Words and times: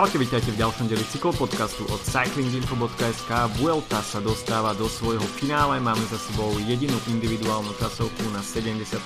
Čaute, 0.00 0.16
vítajte 0.16 0.56
v 0.56 0.64
ďalšom 0.64 0.88
deli 0.88 1.04
cyklopodcastu 1.12 1.84
od 1.92 2.00
cyclinginfo.sk. 2.00 3.30
Vuelta 3.60 4.00
sa 4.00 4.16
dostáva 4.24 4.72
do 4.72 4.88
svojho 4.88 5.28
finále. 5.36 5.76
Máme 5.76 6.00
za 6.08 6.16
sebou 6.16 6.56
jedinú 6.56 6.96
individuálnu 7.12 7.68
časovku 7.76 8.32
na 8.32 8.40
75. 8.40 8.96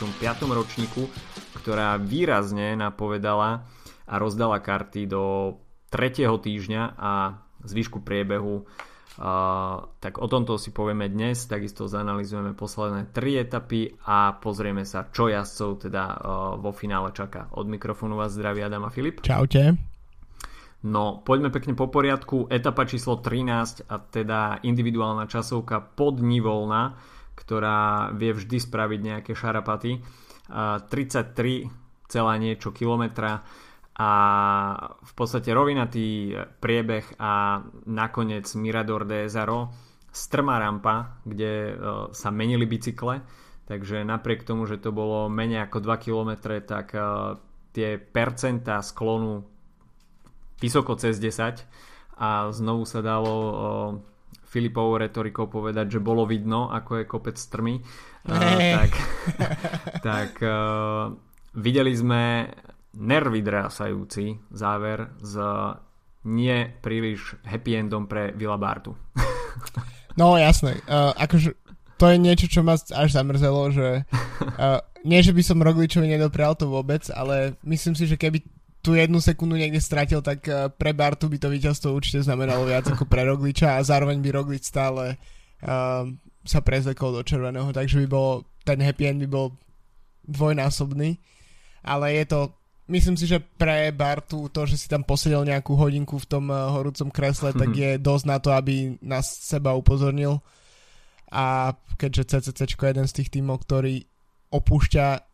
ročníku, 0.46 1.10
ktorá 1.58 1.98
výrazne 1.98 2.78
napovedala 2.78 3.66
a 4.06 4.14
rozdala 4.22 4.62
karty 4.62 5.10
do 5.10 5.58
3. 5.90 6.30
týždňa 6.30 6.82
a 6.94 7.42
zvyšku 7.66 7.98
priebehu 8.06 8.62
Uh, 9.14 9.94
tak 10.02 10.18
o 10.18 10.26
tomto 10.26 10.58
si 10.58 10.74
povieme 10.74 11.06
dnes, 11.06 11.46
takisto 11.46 11.86
zanalizujeme 11.86 12.50
posledné 12.58 13.14
tri 13.14 13.38
etapy 13.38 13.94
a 14.10 14.34
pozrieme 14.42 14.82
sa, 14.82 15.06
čo 15.06 15.30
jazdcov 15.30 15.86
teda 15.86 16.02
uh, 16.02 16.18
vo 16.58 16.74
finále 16.74 17.14
čaká. 17.14 17.46
Od 17.54 17.62
mikrofónu 17.70 18.18
vás 18.18 18.34
zdraví 18.34 18.66
Adam 18.66 18.82
a 18.82 18.90
Filip. 18.90 19.22
Čaute. 19.22 19.93
No, 20.84 21.24
poďme 21.24 21.48
pekne 21.48 21.72
po 21.72 21.88
poriadku. 21.88 22.44
Etapa 22.52 22.84
číslo 22.84 23.16
13 23.16 23.88
a 23.88 23.96
teda 24.04 24.60
individuálna 24.60 25.24
časovka 25.24 25.80
pod 25.80 26.20
Nivolna, 26.20 27.00
ktorá 27.32 28.12
vie 28.12 28.36
vždy 28.36 28.60
spraviť 28.60 29.00
nejaké 29.00 29.32
šarapaty. 29.32 30.04
Uh, 30.44 30.84
33 30.92 31.72
celá 32.04 32.36
niečo 32.36 32.68
kilometra 32.76 33.40
a 33.94 34.10
v 35.00 35.12
podstate 35.16 35.54
rovinatý 35.54 36.36
priebeh 36.60 37.16
a 37.16 37.62
nakoniec 37.88 38.44
Mirador 38.58 39.06
de 39.06 39.30
Zaro 39.30 39.70
strmá 40.10 40.58
rampa, 40.58 41.22
kde 41.26 41.52
e, 41.70 41.72
sa 42.10 42.30
menili 42.30 42.66
bicykle, 42.66 43.22
takže 43.66 44.06
napriek 44.06 44.46
tomu, 44.46 44.66
že 44.66 44.82
to 44.82 44.90
bolo 44.94 45.30
menej 45.30 45.66
ako 45.66 45.78
2 45.82 46.04
km, 46.06 46.30
tak 46.62 46.94
e, 46.94 46.98
tie 47.74 47.98
percentá 47.98 48.82
sklonu 48.82 49.53
vysoko 50.64 50.96
cez 50.96 51.20
10 51.20 51.60
a 52.16 52.48
znovu 52.48 52.88
sa 52.88 53.04
dalo 53.04 53.34
Filipovou 54.48 54.96
retorikou 54.96 55.50
povedať, 55.50 55.98
že 55.98 56.00
bolo 56.00 56.24
vidno, 56.24 56.72
ako 56.72 57.02
je 57.02 57.10
kopec 57.10 57.36
strmy. 57.36 57.84
Hey. 58.24 58.72
tak 58.72 58.92
tak 60.08 60.30
videli 61.52 61.92
sme 61.92 62.48
nervy 62.96 63.44
drásajúci 63.44 64.54
záver 64.54 65.12
s 65.20 65.36
nie 66.24 66.72
príliš 66.80 67.36
happy 67.44 67.76
endom 67.76 68.08
pre 68.08 68.32
Vila 68.32 68.56
Bartu. 68.56 68.96
no 70.20 70.40
jasné, 70.40 70.80
uh, 70.88 71.12
akože 71.20 71.52
to 72.00 72.04
je 72.10 72.16
niečo, 72.18 72.46
čo 72.48 72.60
ma 72.64 72.74
až 72.74 73.08
zamrzelo, 73.12 73.70
že 73.70 74.08
uh, 74.56 74.80
nie, 75.04 75.20
že 75.20 75.36
by 75.36 75.42
som 75.44 75.62
Rogličovi 75.62 76.08
nedoprial 76.08 76.56
to 76.56 76.66
vôbec, 76.66 77.04
ale 77.12 77.60
myslím 77.62 77.92
si, 77.92 78.08
že 78.08 78.16
keby 78.16 78.40
tú 78.84 78.92
jednu 78.92 79.16
sekundu 79.24 79.56
niekde 79.56 79.80
stratil, 79.80 80.20
tak 80.20 80.44
uh, 80.44 80.68
pre 80.68 80.92
Bartu 80.92 81.32
by 81.32 81.40
to 81.40 81.48
víťazstvo 81.48 81.96
určite 81.96 82.20
znamenalo 82.20 82.68
viac 82.68 82.84
ako 82.84 83.08
pre 83.08 83.24
Rogliča 83.24 83.80
a 83.80 83.80
zároveň 83.80 84.20
by 84.20 84.28
Roglič 84.28 84.68
stále 84.68 85.16
uh, 85.64 86.04
sa 86.44 86.60
prezekol 86.60 87.16
do 87.16 87.24
červeného, 87.24 87.72
takže 87.72 88.04
by 88.04 88.06
bol, 88.12 88.44
ten 88.68 88.84
happy 88.84 89.08
end 89.08 89.24
by 89.24 89.28
bol 89.32 89.56
dvojnásobný, 90.28 91.16
ale 91.80 92.06
je 92.20 92.24
to 92.28 92.40
myslím 92.88 93.16
si, 93.16 93.24
že 93.24 93.40
pre 93.40 93.88
Bartu 93.96 94.52
to, 94.52 94.68
že 94.68 94.76
si 94.76 94.86
tam 94.92 95.00
posedel 95.00 95.48
nejakú 95.48 95.72
hodinku 95.72 96.20
v 96.20 96.28
tom 96.28 96.52
uh, 96.52 96.68
horúcom 96.68 97.08
kresle, 97.08 97.56
mm-hmm. 97.56 97.62
tak 97.64 97.70
mhm. 97.72 97.80
je 97.80 97.90
dosť 98.04 98.24
na 98.28 98.36
to, 98.40 98.52
aby 98.52 99.00
nás 99.00 99.24
seba 99.40 99.72
upozornil. 99.72 100.44
A 101.34 101.74
keďže 101.98 102.38
CCC 102.52 102.60
je 102.68 102.90
jeden 102.94 103.06
z 103.10 103.16
tých 103.16 103.32
tímov, 103.32 103.66
ktorý 103.66 104.06
opúšťa 104.54 105.33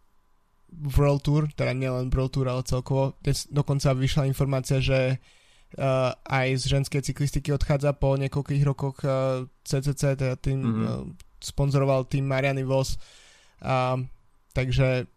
World 0.70 1.22
Tour, 1.27 1.42
teda 1.52 1.74
nielen 1.74 2.08
World 2.08 2.33
Tour, 2.33 2.46
ale 2.46 2.62
celkovo, 2.62 3.18
dnes 3.20 3.50
dokonca 3.50 3.90
vyšla 3.92 4.30
informácia, 4.30 4.78
že 4.78 5.18
uh, 5.18 6.14
aj 6.14 6.46
z 6.62 6.64
ženskej 6.78 7.02
cyklistiky 7.02 7.50
odchádza 7.50 7.92
po 7.98 8.14
niekoľkých 8.17 8.62
rokoch 8.62 9.02
uh, 9.02 9.45
CCC, 9.67 10.14
teda 10.14 10.39
tým 10.39 10.58
mm-hmm. 10.62 10.86
uh, 10.86 11.05
sponzoroval 11.42 12.06
tým 12.06 12.24
Mariany 12.24 12.62
Vos. 12.62 12.96
Uh, 13.61 14.00
takže 14.55 15.11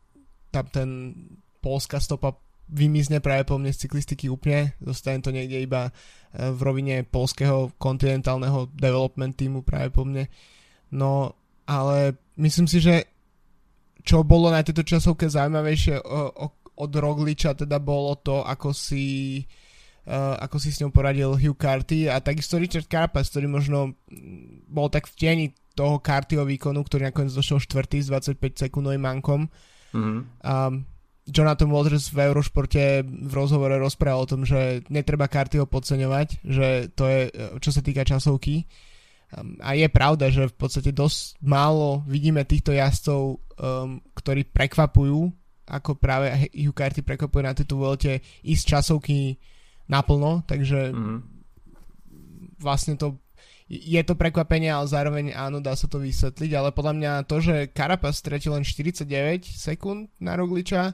tam 0.50 0.66
ten 0.70 0.90
polská 1.64 2.02
stopa 2.02 2.36
vymizne 2.70 3.22
práve 3.22 3.46
po 3.46 3.60
mne 3.62 3.70
z 3.70 3.86
cyklistiky 3.86 4.32
úplne, 4.32 4.74
zostane 4.82 5.22
to 5.22 5.30
niekde 5.30 5.62
iba 5.62 5.94
v 6.34 6.60
rovine 6.66 7.06
polského 7.06 7.70
kontinentálneho 7.78 8.72
development 8.74 9.38
týmu 9.38 9.62
práve 9.62 9.94
po 9.94 10.02
mne. 10.08 10.26
No, 10.90 11.38
ale 11.70 12.18
myslím 12.38 12.66
si, 12.66 12.82
že 12.82 13.13
čo 14.04 14.28
bolo 14.28 14.52
na 14.52 14.62
tejto 14.62 14.84
časovke 14.84 15.32
zaujímavejšie 15.32 16.04
od 16.74 16.92
Rogliča, 16.92 17.56
teda 17.56 17.80
bolo 17.80 18.20
to, 18.20 18.44
ako 18.44 18.76
si 18.76 19.40
uh, 20.08 20.36
ako 20.38 20.58
si 20.60 20.70
s 20.76 20.84
ňou 20.84 20.92
poradil 20.92 21.32
Hugh 21.40 21.58
Carty 21.58 22.12
a 22.12 22.20
takisto 22.20 22.60
Richard 22.60 22.92
Carapaz, 22.92 23.32
ktorý 23.32 23.48
možno 23.48 23.96
bol 24.68 24.92
tak 24.92 25.08
v 25.08 25.16
tieni 25.16 25.46
toho 25.74 25.98
Cartyho 26.04 26.46
výkonu, 26.46 26.86
ktorý 26.86 27.10
nakoniec 27.10 27.34
došiel 27.34 27.58
štvrtý 27.64 28.06
s 28.06 28.12
25 28.12 28.70
sekundovým 28.70 29.02
mankom. 29.02 29.50
Mm-hmm. 29.94 30.22
Um, 30.46 30.86
Jonathan 31.24 31.72
Walters 31.72 32.12
v 32.12 32.30
Eurošporte 32.30 33.08
v 33.08 33.32
rozhovore 33.32 33.80
rozprával 33.80 34.28
o 34.28 34.30
tom, 34.30 34.42
že 34.44 34.84
netreba 34.92 35.32
karty 35.32 35.64
ho 35.64 35.68
podceňovať, 35.72 36.44
že 36.44 36.92
to 37.00 37.08
je, 37.08 37.22
čo 37.64 37.72
sa 37.72 37.80
týka 37.80 38.04
časovky. 38.04 38.68
Um, 39.34 39.58
a 39.60 39.74
je 39.74 39.88
pravda, 39.90 40.30
že 40.30 40.50
v 40.50 40.56
podstate 40.56 40.94
dosť 40.94 41.42
málo 41.42 42.06
vidíme 42.06 42.46
týchto 42.46 42.70
jazdcov, 42.70 43.22
um, 43.22 43.98
ktorí 44.14 44.46
prekvapujú, 44.46 45.34
ako 45.66 45.98
práve 45.98 46.52
Hugh 46.54 46.76
Carty 46.76 47.02
prekvapuje 47.02 47.44
na 47.44 47.56
tejto 47.56 47.80
volte 47.80 48.22
ísť 48.46 48.64
časovky 48.78 49.40
naplno, 49.90 50.46
takže 50.46 50.92
mm. 50.92 51.20
vlastne 52.62 53.00
to 53.00 53.18
je 53.72 54.02
to 54.04 54.14
prekvapenie, 54.14 54.70
ale 54.70 54.86
zároveň 54.86 55.26
áno, 55.34 55.64
dá 55.64 55.74
sa 55.74 55.88
to 55.88 55.98
vysvetliť, 55.98 56.52
ale 56.54 56.76
podľa 56.76 56.94
mňa 56.94 57.12
to, 57.26 57.42
že 57.42 57.56
Carapaz 57.72 58.20
stretil 58.20 58.54
len 58.54 58.62
49 58.62 59.08
sekúnd 59.50 60.12
na 60.20 60.38
Rogliča, 60.38 60.94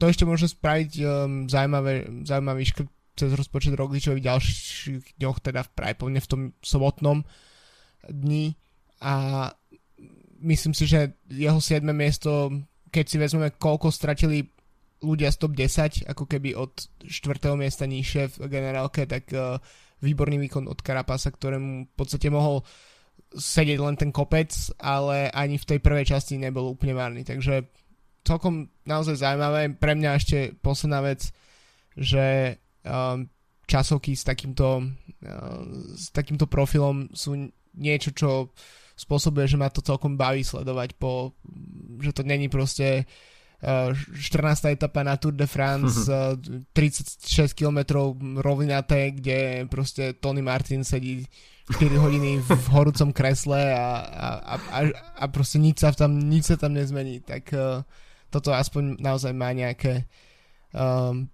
to 0.00 0.08
ešte 0.08 0.24
môže 0.26 0.50
spraviť 0.50 0.90
um, 1.04 1.46
zaujímavé, 1.46 2.24
zaujímavý 2.26 2.64
škrt 2.74 2.90
cez 3.18 3.34
rozpočet 3.34 3.74
Rogličovi 3.74 4.22
v 4.22 4.26
ďalších 4.30 5.18
dňoch, 5.18 5.38
teda 5.42 5.66
práve 5.74 5.98
v 5.98 6.30
tom 6.30 6.40
sobotnom 6.62 7.26
dni 8.06 8.54
a 9.02 9.48
myslím 10.42 10.74
si, 10.74 10.86
že 10.86 11.18
jeho 11.26 11.58
7. 11.58 11.82
miesto, 11.90 12.50
keď 12.90 13.04
si 13.04 13.16
vezmeme, 13.18 13.50
koľko 13.54 13.90
stratili 13.90 14.46
ľudia 15.02 15.30
z 15.30 15.38
top 15.38 15.52
10, 15.54 16.10
ako 16.10 16.24
keby 16.26 16.58
od 16.58 16.74
4. 17.06 17.54
miesta 17.54 17.86
nižšie 17.86 18.38
v 18.38 18.50
generálke, 18.50 19.06
tak 19.06 19.30
uh, 19.30 19.62
výborný 20.02 20.38
výkon 20.46 20.66
od 20.66 20.78
Karapasa, 20.82 21.30
ktorému 21.30 21.90
v 21.90 21.94
podstate 21.94 22.30
mohol 22.30 22.66
sedieť 23.34 23.78
len 23.78 23.96
ten 23.98 24.10
kopec, 24.10 24.50
ale 24.80 25.28
ani 25.30 25.60
v 25.60 25.68
tej 25.68 25.78
prvej 25.82 26.16
časti 26.16 26.40
nebol 26.40 26.74
úplne 26.74 26.96
márny. 26.96 27.22
Takže 27.22 27.66
celkom 28.26 28.72
naozaj 28.88 29.20
zaujímavé. 29.20 29.74
Pre 29.76 29.92
mňa 29.94 30.10
ešte 30.18 30.38
posledná 30.58 31.04
vec, 31.04 31.30
že 31.94 32.56
um, 32.82 33.28
časovky 33.68 34.16
s 34.16 34.24
takýmto, 34.24 34.82
uh, 34.82 35.62
s 35.94 36.10
takýmto 36.10 36.48
profilom 36.48 37.12
sú 37.12 37.52
niečo, 37.78 38.10
čo 38.12 38.50
spôsobuje, 38.98 39.46
že 39.46 39.56
ma 39.56 39.70
to 39.70 39.78
celkom 39.78 40.18
baví 40.18 40.42
sledovať 40.42 40.98
po, 40.98 41.38
že 42.02 42.10
to 42.10 42.26
není 42.26 42.50
proste 42.50 43.06
14. 43.58 44.70
etapa 44.70 45.02
na 45.02 45.18
Tour 45.18 45.34
de 45.34 45.46
France, 45.46 46.06
36 46.74 47.58
km 47.58 48.06
rovinaté, 48.38 49.10
kde 49.10 49.66
proste 49.66 50.14
Tony 50.14 50.42
Martin 50.42 50.86
sedí 50.86 51.26
4 51.74 51.98
hodiny 52.06 52.38
v 52.38 52.66
horúcom 52.70 53.10
kresle 53.10 53.74
a, 53.74 53.86
a, 53.98 54.54
a, 54.54 54.78
a 55.18 55.24
proste 55.26 55.58
nič 55.58 55.82
sa 55.82 55.90
tam, 55.90 56.14
nič 56.14 56.54
sa 56.54 56.56
tam 56.56 56.70
nezmení. 56.70 57.18
Tak 57.26 57.50
uh, 57.50 57.82
toto 58.30 58.54
aspoň 58.54 59.02
naozaj 59.02 59.34
má 59.34 59.50
nejaké 59.50 60.06
um, 60.70 61.26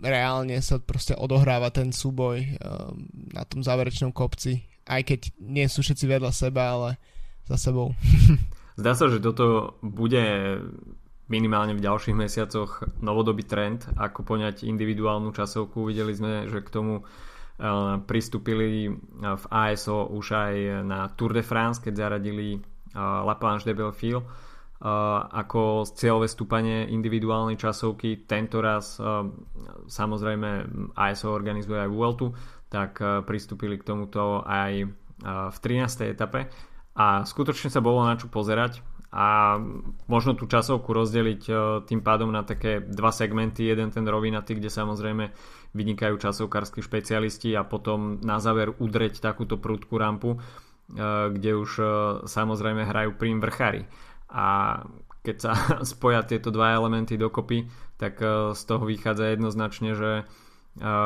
reálne 0.00 0.56
sa 0.64 0.80
proste 0.80 1.12
odohráva 1.12 1.68
ten 1.68 1.92
súboj 1.92 2.40
um, 2.40 3.04
na 3.36 3.44
tom 3.44 3.60
záverečnom 3.60 4.16
kopci. 4.16 4.64
Aj 4.94 5.02
keď 5.02 5.34
nie 5.42 5.66
sú 5.66 5.82
všetci 5.82 6.06
vedľa 6.06 6.30
seba, 6.30 6.62
ale 6.74 6.90
za 7.44 7.58
sebou. 7.58 7.92
Zdá 8.80 8.92
sa, 8.98 9.06
že 9.06 9.22
toto 9.22 9.78
bude 9.82 10.58
minimálne 11.28 11.72
v 11.72 11.84
ďalších 11.84 12.16
mesiacoch 12.16 12.84
novodobý 13.00 13.48
trend, 13.48 13.86
ako 13.96 14.26
poňať 14.26 14.68
individuálnu 14.68 15.32
časovku. 15.32 15.88
Videli 15.88 16.12
sme, 16.12 16.32
že 16.50 16.60
k 16.60 16.68
tomu 16.68 17.00
eh, 17.00 17.04
pristúpili 18.04 18.90
eh, 18.90 18.92
v 19.22 19.44
ASO 19.48 20.10
už 20.12 20.26
aj 20.34 20.54
na 20.84 21.08
Tour 21.14 21.32
de 21.32 21.44
France, 21.46 21.80
keď 21.80 21.94
zaradili 21.96 22.58
eh, 22.58 22.60
La 22.98 23.36
Planche 23.40 23.70
de 23.70 23.74
Belfield 23.76 24.26
ako 24.84 25.88
cieľové 25.96 26.28
stúpanie 26.28 26.84
individuálnej 26.92 27.56
časovky. 27.56 28.28
Tento 28.28 28.60
raz 28.60 29.00
samozrejme 29.88 30.48
ASO 30.92 31.32
organizuje 31.32 31.80
aj 31.80 31.88
Vueltu, 31.88 32.36
tak 32.74 32.98
pristúpili 33.22 33.78
k 33.78 33.86
tomuto 33.86 34.42
aj 34.42 34.90
v 35.22 35.58
13. 35.62 36.10
etape 36.10 36.50
a 36.98 37.22
skutočne 37.22 37.70
sa 37.70 37.78
bolo 37.78 38.02
na 38.02 38.18
čo 38.18 38.26
pozerať 38.26 38.82
a 39.14 39.62
možno 40.10 40.34
tú 40.34 40.50
časovku 40.50 40.90
rozdeliť 40.90 41.42
tým 41.86 42.02
pádom 42.02 42.34
na 42.34 42.42
také 42.42 42.82
dva 42.82 43.14
segmenty, 43.14 43.62
jeden 43.62 43.94
ten 43.94 44.02
rovinatý, 44.10 44.58
kde 44.58 44.74
samozrejme 44.74 45.30
vynikajú 45.70 46.18
časovkársky 46.18 46.82
špecialisti 46.82 47.54
a 47.54 47.62
potom 47.62 48.18
na 48.26 48.42
záver 48.42 48.74
udreť 48.74 49.22
takúto 49.22 49.54
prúdku 49.62 49.94
rampu, 50.02 50.42
kde 51.30 51.50
už 51.54 51.70
samozrejme 52.26 52.90
hrajú 52.90 53.14
prím 53.14 53.38
vrchári. 53.38 53.86
A 54.34 54.82
keď 55.22 55.36
sa 55.38 55.52
spoja 55.94 56.26
tieto 56.26 56.50
dva 56.50 56.74
elementy 56.74 57.14
dokopy, 57.14 57.70
tak 57.94 58.18
z 58.58 58.62
toho 58.66 58.82
vychádza 58.82 59.30
jednoznačne, 59.38 59.94
že 59.94 60.26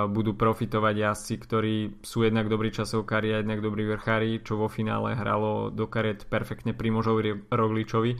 budú 0.09 0.32
profitovať 0.32 0.94
jazdci, 0.97 1.35
ktorí 1.44 1.75
sú 2.00 2.25
jednak 2.25 2.49
dobrí 2.49 2.73
časovkári 2.73 3.37
a 3.37 3.44
jednak 3.44 3.61
dobrí 3.61 3.85
vrchári, 3.85 4.41
čo 4.41 4.56
vo 4.56 4.73
finále 4.73 5.12
hralo 5.12 5.69
do 5.69 5.85
kariet 5.85 6.25
perfektne 6.25 6.73
Primožovi 6.73 7.53
Rogličovi, 7.53 8.17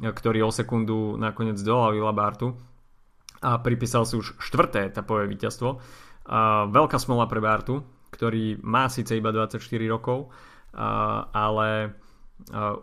ktorý 0.00 0.48
o 0.48 0.52
sekundu 0.52 1.20
nakoniec 1.20 1.60
dolal 1.60 2.00
Bartu 2.16 2.56
a 3.44 3.60
pripísal 3.60 4.08
si 4.08 4.16
už 4.16 4.40
štvrté 4.40 4.88
etapové 4.88 5.28
víťazstvo. 5.28 5.80
Veľká 6.72 6.96
smola 6.96 7.28
pre 7.28 7.44
Bartu, 7.44 7.84
ktorý 8.08 8.64
má 8.64 8.88
síce 8.88 9.20
iba 9.20 9.28
24 9.36 9.60
rokov, 9.92 10.32
ale 11.36 11.92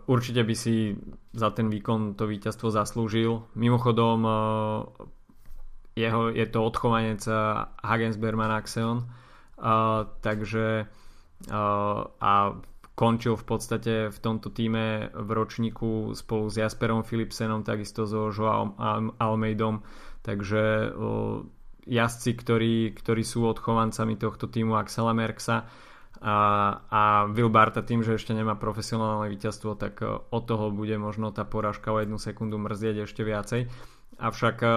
určite 0.06 0.46
by 0.46 0.54
si 0.54 0.94
za 1.34 1.50
ten 1.50 1.66
výkon 1.66 2.14
to 2.14 2.30
víťazstvo 2.30 2.70
zaslúžil. 2.70 3.50
Mimochodom 3.58 4.18
jeho, 5.94 6.30
je 6.34 6.46
to 6.50 6.58
odchovanec 6.62 7.22
eh, 7.26 7.34
Hagensberman 7.86 8.50
Axeon 8.50 9.06
uh, 9.06 10.06
takže 10.20 10.86
uh, 10.86 12.00
a 12.18 12.32
končil 12.94 13.34
v 13.34 13.44
podstate 13.46 13.94
v 14.10 14.18
tomto 14.22 14.54
týme 14.54 15.10
v 15.10 15.30
ročníku 15.34 16.14
spolu 16.14 16.46
s 16.46 16.62
Jasperom 16.62 17.02
Philipsenom, 17.02 17.66
takisto 17.66 18.06
so 18.06 18.30
Joao 18.30 18.74
Almeidom, 19.18 19.82
takže 20.22 20.94
uh, 20.94 21.42
jazdci, 21.86 22.30
ktorí, 22.38 22.74
ktorí 22.94 23.22
sú 23.26 23.50
odchovancami 23.50 24.14
tohto 24.14 24.46
týmu 24.46 24.78
Axela 24.78 25.10
Merksa 25.10 25.66
a, 26.24 26.36
a 26.88 27.02
Will 27.28 27.50
Barta 27.50 27.84
tým, 27.84 28.00
že 28.00 28.16
ešte 28.16 28.32
nemá 28.32 28.56
profesionálne 28.56 29.28
víťazstvo, 29.28 29.76
tak 29.76 30.00
od 30.06 30.42
toho 30.46 30.72
bude 30.72 30.96
možno 30.96 31.34
tá 31.34 31.44
porážka 31.44 31.92
o 31.92 32.00
jednu 32.00 32.16
sekundu 32.16 32.56
mrzieť 32.56 33.04
ešte 33.04 33.26
viacej. 33.26 33.68
Avšak 34.18 34.56
uh, 34.62 34.72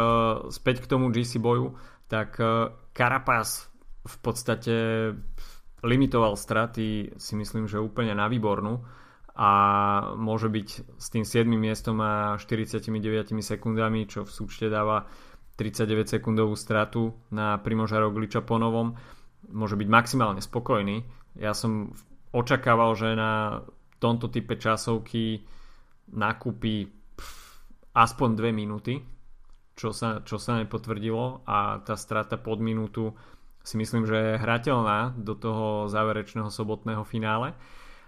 späť 0.50 0.86
k 0.86 0.90
tomu 0.90 1.14
GC 1.14 1.38
boju, 1.38 1.78
tak 2.10 2.38
uh, 2.42 2.74
Carapaz 2.94 3.70
v 4.08 4.16
podstate 4.24 4.76
limitoval 5.86 6.34
straty 6.34 7.14
si 7.20 7.34
myslím, 7.38 7.70
že 7.70 7.78
úplne 7.78 8.18
na 8.18 8.26
výbornú 8.26 8.82
a 9.38 9.52
môže 10.18 10.50
byť 10.50 10.70
s 10.98 11.08
tým 11.14 11.22
7. 11.22 11.46
miestom 11.46 12.02
a 12.02 12.42
49 12.42 12.90
sekundami, 13.46 14.10
čo 14.10 14.26
v 14.26 14.32
súčte 14.34 14.66
dáva 14.66 15.06
39 15.62 16.18
sekundovú 16.18 16.58
stratu 16.58 17.14
na 17.30 17.62
Primoža 17.62 18.02
Rogliča 18.02 18.42
po 18.42 18.58
môže 19.54 19.78
byť 19.78 19.88
maximálne 19.90 20.42
spokojný. 20.42 21.06
Ja 21.38 21.54
som 21.54 21.94
očakával, 22.34 22.98
že 22.98 23.14
na 23.14 23.62
tomto 24.02 24.30
type 24.30 24.58
časovky 24.58 25.46
nakúpi 26.14 26.90
aspoň 27.94 28.30
2 28.38 28.54
minúty, 28.54 29.02
čo 29.78 29.94
sa, 29.94 30.26
čo 30.26 30.42
sa 30.42 30.58
nepotvrdilo 30.58 31.46
a 31.46 31.80
tá 31.86 31.94
strata 31.94 32.36
pod 32.42 32.58
minútu 32.58 33.14
si 33.62 33.78
myslím, 33.78 34.10
že 34.10 34.18
je 34.18 34.42
hrateľná 34.42 35.14
do 35.22 35.38
toho 35.38 35.86
záverečného 35.86 36.50
sobotného 36.50 37.06
finále 37.06 37.54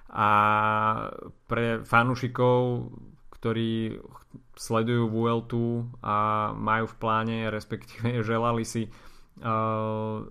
a 0.09 0.29
pre 1.45 1.85
fanúšikov, 1.85 2.89
ktorí 3.37 4.01
sledujú 4.57 5.07
Vueltu 5.07 5.85
a 6.01 6.49
majú 6.57 6.89
v 6.89 6.95
pláne, 6.97 7.37
respektíve 7.53 8.19
želali 8.25 8.65
si 8.65 8.89
uh, 8.89 10.25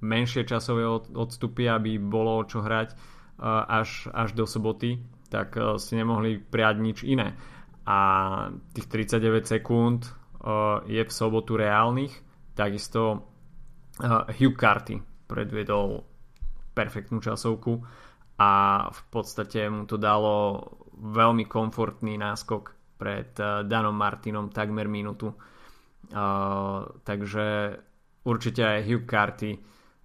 menšie 0.00 0.48
časové 0.48 0.88
odstupy, 1.12 1.68
aby 1.68 2.00
bolo 2.00 2.40
čo 2.48 2.64
hrať 2.64 2.96
uh, 2.96 3.68
až, 3.68 4.08
až 4.16 4.32
do 4.32 4.48
soboty, 4.48 4.96
tak 5.28 5.52
uh, 5.60 5.76
si 5.76 5.94
nemohli 5.94 6.40
prijať 6.40 6.76
nič 6.80 6.98
iné. 7.04 7.36
A 7.84 7.98
tých 8.72 8.86
39 8.86 9.50
sekúnd 9.50 10.19
je 10.88 11.02
v 11.04 11.12
sobotu 11.12 11.60
reálnych. 11.60 12.12
Takisto 12.56 13.28
Hugh 14.36 14.56
Carty 14.56 14.96
predviedol 15.28 16.02
perfektnú 16.72 17.20
časovku 17.20 17.80
a 18.40 18.50
v 18.88 19.00
podstate 19.12 19.68
mu 19.68 19.84
to 19.84 20.00
dalo 20.00 20.64
veľmi 21.00 21.44
komfortný 21.44 22.16
náskok 22.16 22.96
pred 22.96 23.32
Danom 23.64 23.96
Martinom 23.96 24.48
takmer 24.52 24.88
minútu. 24.88 25.32
Takže 27.04 27.46
určite 28.24 28.62
aj 28.64 28.80
Hugh 28.88 29.06
Carty 29.08 29.60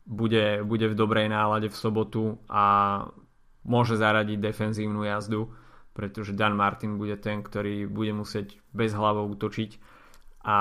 bude, 0.06 0.62
bude 0.64 0.88
v 0.92 0.96
dobrej 0.96 1.32
nálade 1.32 1.72
v 1.72 1.80
sobotu 1.80 2.38
a 2.52 3.02
môže 3.66 3.98
zaradiť 3.98 4.38
defenzívnu 4.38 5.02
jazdu, 5.02 5.50
pretože 5.96 6.38
Dan 6.38 6.54
Martin 6.54 7.02
bude 7.02 7.18
ten, 7.18 7.42
ktorý 7.42 7.90
bude 7.90 8.14
musieť 8.14 8.60
bez 8.70 8.94
hlavou 8.94 9.26
útočiť 9.32 9.95
a 10.46 10.58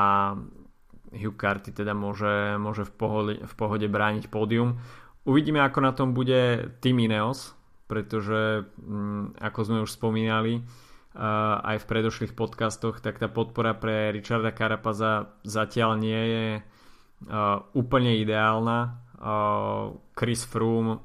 Hugh 1.15 1.37
Carty 1.39 1.71
teda 1.71 1.95
môže, 1.95 2.59
môže 2.59 2.83
v, 2.89 2.93
pohode, 2.97 3.35
v 3.45 3.55
pohode 3.55 3.87
brániť 3.87 4.33
pódium. 4.33 4.81
Uvidíme, 5.25 5.63
ako 5.63 5.79
na 5.81 5.93
tom 5.93 6.17
bude 6.17 6.73
Team 6.83 7.01
Ineos, 7.01 7.55
pretože 7.87 8.67
mm, 8.81 9.39
ako 9.39 9.61
sme 9.63 9.79
už 9.85 9.91
spomínali 9.93 10.61
uh, 10.61 11.61
aj 11.63 11.85
v 11.85 11.89
predošlých 11.89 12.33
podcastoch, 12.33 12.99
tak 13.05 13.21
tá 13.21 13.29
podpora 13.29 13.77
pre 13.77 14.11
Richarda 14.11 14.57
Carapaza 14.57 15.37
zatiaľ 15.47 15.91
nie 16.01 16.23
je 16.29 16.47
uh, 16.59 17.61
úplne 17.77 18.17
ideálna. 18.19 19.05
Uh, 19.15 19.97
Chris 20.13 20.45
Froome 20.45 21.01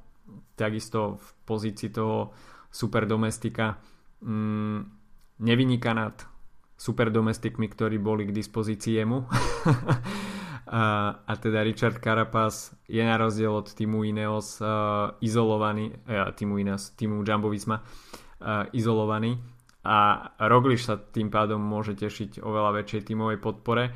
takisto 0.60 1.16
v 1.16 1.28
pozícii 1.48 1.94
toho 1.94 2.36
super 2.68 3.08
domestika 3.08 3.80
um, 4.20 4.84
nevyniká 5.40 5.96
nad 5.96 6.20
super 6.80 7.12
domestikmi, 7.12 7.68
ktorí 7.68 8.00
boli 8.00 8.24
k 8.24 8.32
dispozícii 8.32 9.04
jemu. 9.04 9.28
a, 10.72 10.84
a 11.20 11.34
teda 11.36 11.60
Richard 11.68 12.00
Carapaz 12.00 12.72
je 12.88 13.04
na 13.04 13.20
rozdiel 13.20 13.52
od 13.52 13.68
týmu 13.68 14.08
Ineos 14.08 14.64
uh, 14.64 15.12
izolovaný, 15.20 15.92
uh, 16.08 16.32
týmu 16.32 16.56
Ineos, 16.56 16.96
týmu 16.96 17.28
Jumbo 17.28 17.52
uh, 17.52 17.84
izolovaný 18.72 19.36
a 19.84 20.32
Roglič 20.40 20.88
sa 20.88 20.96
tým 20.96 21.28
pádom 21.32 21.60
môže 21.60 21.96
tešiť 21.96 22.44
oveľa 22.44 22.84
väčšej 22.84 23.02
tímovej 23.12 23.40
podpore. 23.44 23.92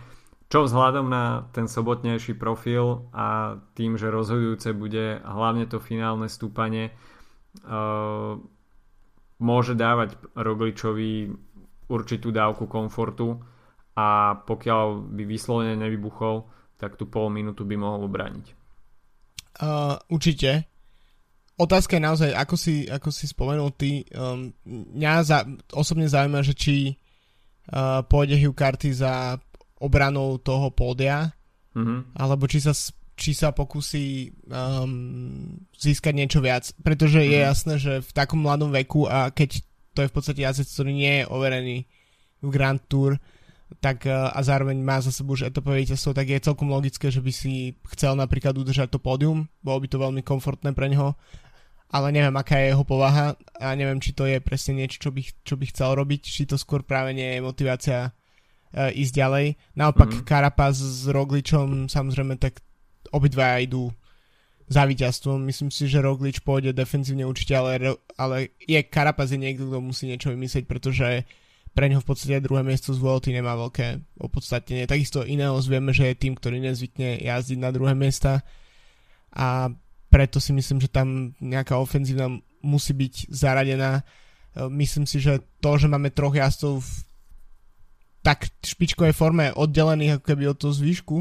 Čo 0.48 0.70
vzhľadom 0.70 1.10
na 1.10 1.50
ten 1.56 1.66
sobotnejší 1.66 2.38
profil 2.38 3.10
a 3.16 3.58
tým, 3.74 3.98
že 3.98 4.14
rozhodujúce 4.14 4.76
bude 4.76 5.24
hlavne 5.24 5.66
to 5.66 5.80
finálne 5.80 6.28
stúpanie, 6.28 6.92
uh, 7.64 8.38
môže 9.44 9.74
dávať 9.76 10.16
Rogličovi 10.40 11.36
určitú 11.94 12.34
dávku 12.34 12.66
komfortu 12.66 13.38
a 13.94 14.34
pokiaľ 14.42 15.14
by 15.14 15.24
vyslovene 15.30 15.78
nevybuchol, 15.78 16.50
tak 16.82 16.98
tú 16.98 17.06
pol 17.06 17.30
minútu 17.30 17.64
by 17.64 17.78
mohol 17.78 18.10
obraniť. 18.10 18.46
Uh, 19.62 20.02
určite. 20.10 20.66
Otázka 21.54 22.02
je 22.02 22.06
naozaj, 22.10 22.32
ako 22.34 22.56
si, 22.58 22.90
ako 22.90 23.10
si 23.14 23.30
spomenul 23.30 23.70
ty, 23.78 24.02
um, 24.18 24.50
mňa 24.66 25.14
za, 25.22 25.46
osobne 25.78 26.10
zaujíma, 26.10 26.42
že 26.42 26.58
či 26.58 26.98
uh, 27.70 28.02
pôjde 28.02 28.42
Hugh 28.42 28.58
Carty 28.58 28.90
za 28.90 29.38
obranou 29.78 30.42
toho 30.42 30.74
pódia, 30.74 31.30
mm-hmm. 31.78 32.18
alebo 32.18 32.50
či 32.50 32.58
sa, 32.58 32.74
či 33.14 33.38
sa 33.38 33.54
pokusí 33.54 34.34
um, 34.50 35.62
získať 35.78 36.14
niečo 36.18 36.42
viac. 36.42 36.74
Pretože 36.82 37.22
mm-hmm. 37.22 37.34
je 37.38 37.40
mhm. 37.40 37.48
jasné, 37.54 37.74
že 37.78 37.94
v 38.02 38.12
takom 38.18 38.42
mladom 38.42 38.74
veku 38.74 39.06
a 39.06 39.30
keď 39.30 39.62
to 39.94 40.04
je 40.04 40.10
v 40.10 40.16
podstate 40.16 40.42
jazdec, 40.42 40.68
ktorý 40.68 40.92
nie 40.92 41.14
je 41.22 41.30
overený 41.30 41.78
v 42.44 42.48
Grand 42.50 42.82
Tour 42.90 43.22
tak, 43.80 44.06
e, 44.06 44.14
a 44.14 44.40
zároveň 44.44 44.78
má 44.82 45.02
za 45.02 45.10
sebou 45.10 45.34
už 45.34 45.50
etopové 45.50 45.82
víťazstvo, 45.82 46.14
tak 46.14 46.30
je 46.30 46.46
celkom 46.46 46.70
logické, 46.70 47.10
že 47.10 47.24
by 47.24 47.32
si 47.34 47.74
chcel 47.96 48.14
napríklad 48.14 48.54
udržať 48.54 48.94
to 48.94 49.00
pódium, 49.02 49.50
bolo 49.66 49.82
by 49.82 49.88
to 49.90 49.98
veľmi 49.98 50.22
komfortné 50.22 50.76
pre 50.78 50.92
neho, 50.92 51.18
ale 51.94 52.10
neviem, 52.10 52.34
aká 52.34 52.58
je 52.58 52.74
jeho 52.74 52.86
povaha 52.86 53.38
a 53.62 53.68
neviem, 53.78 54.02
či 54.02 54.18
to 54.18 54.26
je 54.26 54.42
presne 54.42 54.82
niečo, 54.82 54.98
čo 54.98 55.10
by, 55.14 55.22
čo 55.46 55.56
by 55.58 55.66
chcel 55.70 55.90
robiť, 55.94 56.22
či 56.26 56.44
to 56.50 56.58
skôr 56.58 56.82
práve 56.82 57.14
nie 57.14 57.38
je 57.38 57.46
motivácia 57.46 58.10
uh, 58.10 58.90
ísť 58.90 59.14
ďalej. 59.14 59.46
Naopak 59.78 60.10
mm-hmm. 60.10 60.26
Carapaz 60.26 60.82
s 60.82 61.06
Rogličom 61.06 61.86
samozrejme 61.86 62.42
tak 62.42 62.66
obidvaja 63.14 63.62
idú 63.62 63.94
za 64.74 64.84
víťazstvom. 64.90 65.38
Myslím 65.46 65.70
si, 65.70 65.86
že 65.86 66.02
Roglič 66.02 66.42
pôjde 66.42 66.74
defenzívne 66.74 67.30
určite, 67.30 67.54
ale, 67.54 68.02
ale 68.18 68.58
je 68.58 68.82
Karapaz 68.82 69.30
je 69.30 69.38
niekto, 69.38 69.70
kto 69.70 69.78
musí 69.78 70.10
niečo 70.10 70.34
vymyslieť, 70.34 70.66
pretože 70.66 71.30
pre 71.74 71.90
neho 71.90 72.02
v 72.02 72.10
podstate 72.10 72.42
druhé 72.42 72.66
miesto 72.66 72.94
z 72.94 73.02
Vuelty 73.02 73.34
nemá 73.34 73.54
veľké 73.54 74.18
opodstatnenie. 74.18 74.90
Takisto 74.90 75.26
Ineos 75.26 75.70
vieme, 75.70 75.94
že 75.94 76.10
je 76.10 76.22
tým, 76.22 76.34
ktorý 76.34 76.62
nezvykne 76.62 77.22
jazdiť 77.22 77.58
na 77.62 77.70
druhé 77.70 77.94
miesta 77.94 78.42
a 79.34 79.70
preto 80.10 80.38
si 80.38 80.54
myslím, 80.54 80.82
že 80.82 80.94
tam 80.94 81.34
nejaká 81.42 81.78
ofenzívna 81.78 82.30
musí 82.62 82.94
byť 82.94 83.34
zaradená 83.34 84.06
myslím 84.70 85.06
si, 85.10 85.18
že 85.18 85.42
to, 85.62 85.78
že 85.78 85.90
máme 85.90 86.14
troch 86.14 86.36
jazdcov 86.36 86.86
v 86.86 86.92
tak 88.24 88.48
špičkovej 88.64 89.12
forme 89.12 89.52
oddelených 89.52 90.20
ako 90.20 90.24
keby 90.24 90.44
od 90.48 90.58
toho 90.58 90.74
zvýšku, 90.74 91.18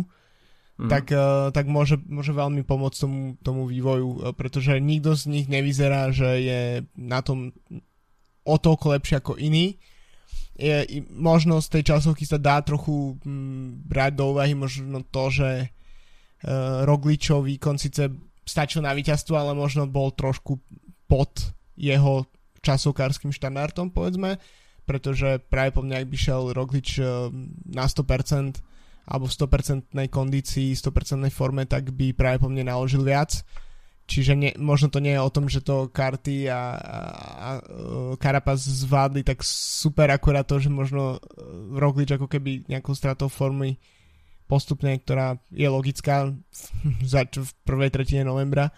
mm. 0.82 0.90
tak, 0.90 1.06
uh, 1.14 1.48
tak 1.54 1.70
môže, 1.70 1.98
môže 2.06 2.34
veľmi 2.34 2.66
pomôcť 2.66 2.98
tomu, 2.98 3.20
tomu 3.40 3.62
vývoju, 3.70 4.34
pretože 4.34 4.78
nikto 4.82 5.14
z 5.14 5.30
nich 5.30 5.46
nevyzerá, 5.46 6.10
že 6.10 6.28
je 6.42 6.60
na 6.98 7.22
tom 7.22 7.54
o 8.42 8.56
toľko 8.58 8.98
lepšie 8.98 9.22
ako 9.22 9.38
iný. 9.38 9.78
Je, 10.58 11.02
možno 11.08 11.62
z 11.64 11.78
tej 11.78 11.94
časovky 11.94 12.28
sa 12.28 12.36
dá 12.36 12.60
trochu 12.60 13.16
m, 13.24 13.80
brať 13.88 14.12
do 14.20 14.36
úvahy 14.36 14.52
možno 14.52 15.00
to, 15.08 15.24
že 15.32 15.50
uh, 15.66 16.84
Rogličov 16.84 17.46
výkon 17.46 17.80
síce 17.80 18.10
stačil 18.42 18.82
na 18.82 18.92
víťazstvo, 18.92 19.38
ale 19.38 19.54
možno 19.54 19.86
bol 19.86 20.10
trošku 20.12 20.58
pod 21.06 21.54
jeho 21.78 22.26
časovkárským 22.62 23.30
štandardom, 23.30 23.90
povedzme 23.90 24.38
pretože 24.82 25.38
práve 25.46 25.70
po 25.72 25.82
mne, 25.82 26.02
ak 26.02 26.10
by 26.10 26.16
šiel 26.18 26.42
Roglič 26.50 26.98
eh, 26.98 27.06
na 27.70 27.86
100% 27.86 28.58
alebo 29.06 29.26
v 29.26 29.34
100% 29.34 30.08
kondícii, 30.08 30.74
100% 30.74 31.26
forme, 31.34 31.66
tak 31.66 31.90
by 31.90 32.14
práve 32.14 32.38
po 32.38 32.48
mne 32.48 32.70
naložil 32.70 33.02
viac. 33.02 33.42
Čiže 34.02 34.32
ne, 34.34 34.50
možno 34.58 34.90
to 34.90 34.98
nie 34.98 35.14
je 35.14 35.22
o 35.22 35.30
tom, 35.30 35.46
že 35.46 35.62
to 35.62 35.86
karty 35.86 36.50
a, 36.50 36.74
a, 36.74 36.98
a 37.22 37.48
eh, 37.58 38.12
Karapaz 38.18 38.66
zvládli 38.66 39.22
tak 39.22 39.46
super, 39.46 40.10
akurát 40.10 40.42
to, 40.42 40.58
že 40.58 40.68
možno 40.68 41.16
eh, 41.16 41.78
Roglič 41.78 42.10
ako 42.18 42.26
keby 42.26 42.66
nejakou 42.66 42.92
stratou 42.98 43.30
formy 43.30 43.78
postupne, 44.50 44.92
ktorá 45.00 45.38
je 45.48 45.64
logická 45.64 46.28
v, 47.02 47.14
v 47.24 47.50
prvej 47.64 47.90
tretine 47.94 48.26
novembra, 48.26 48.74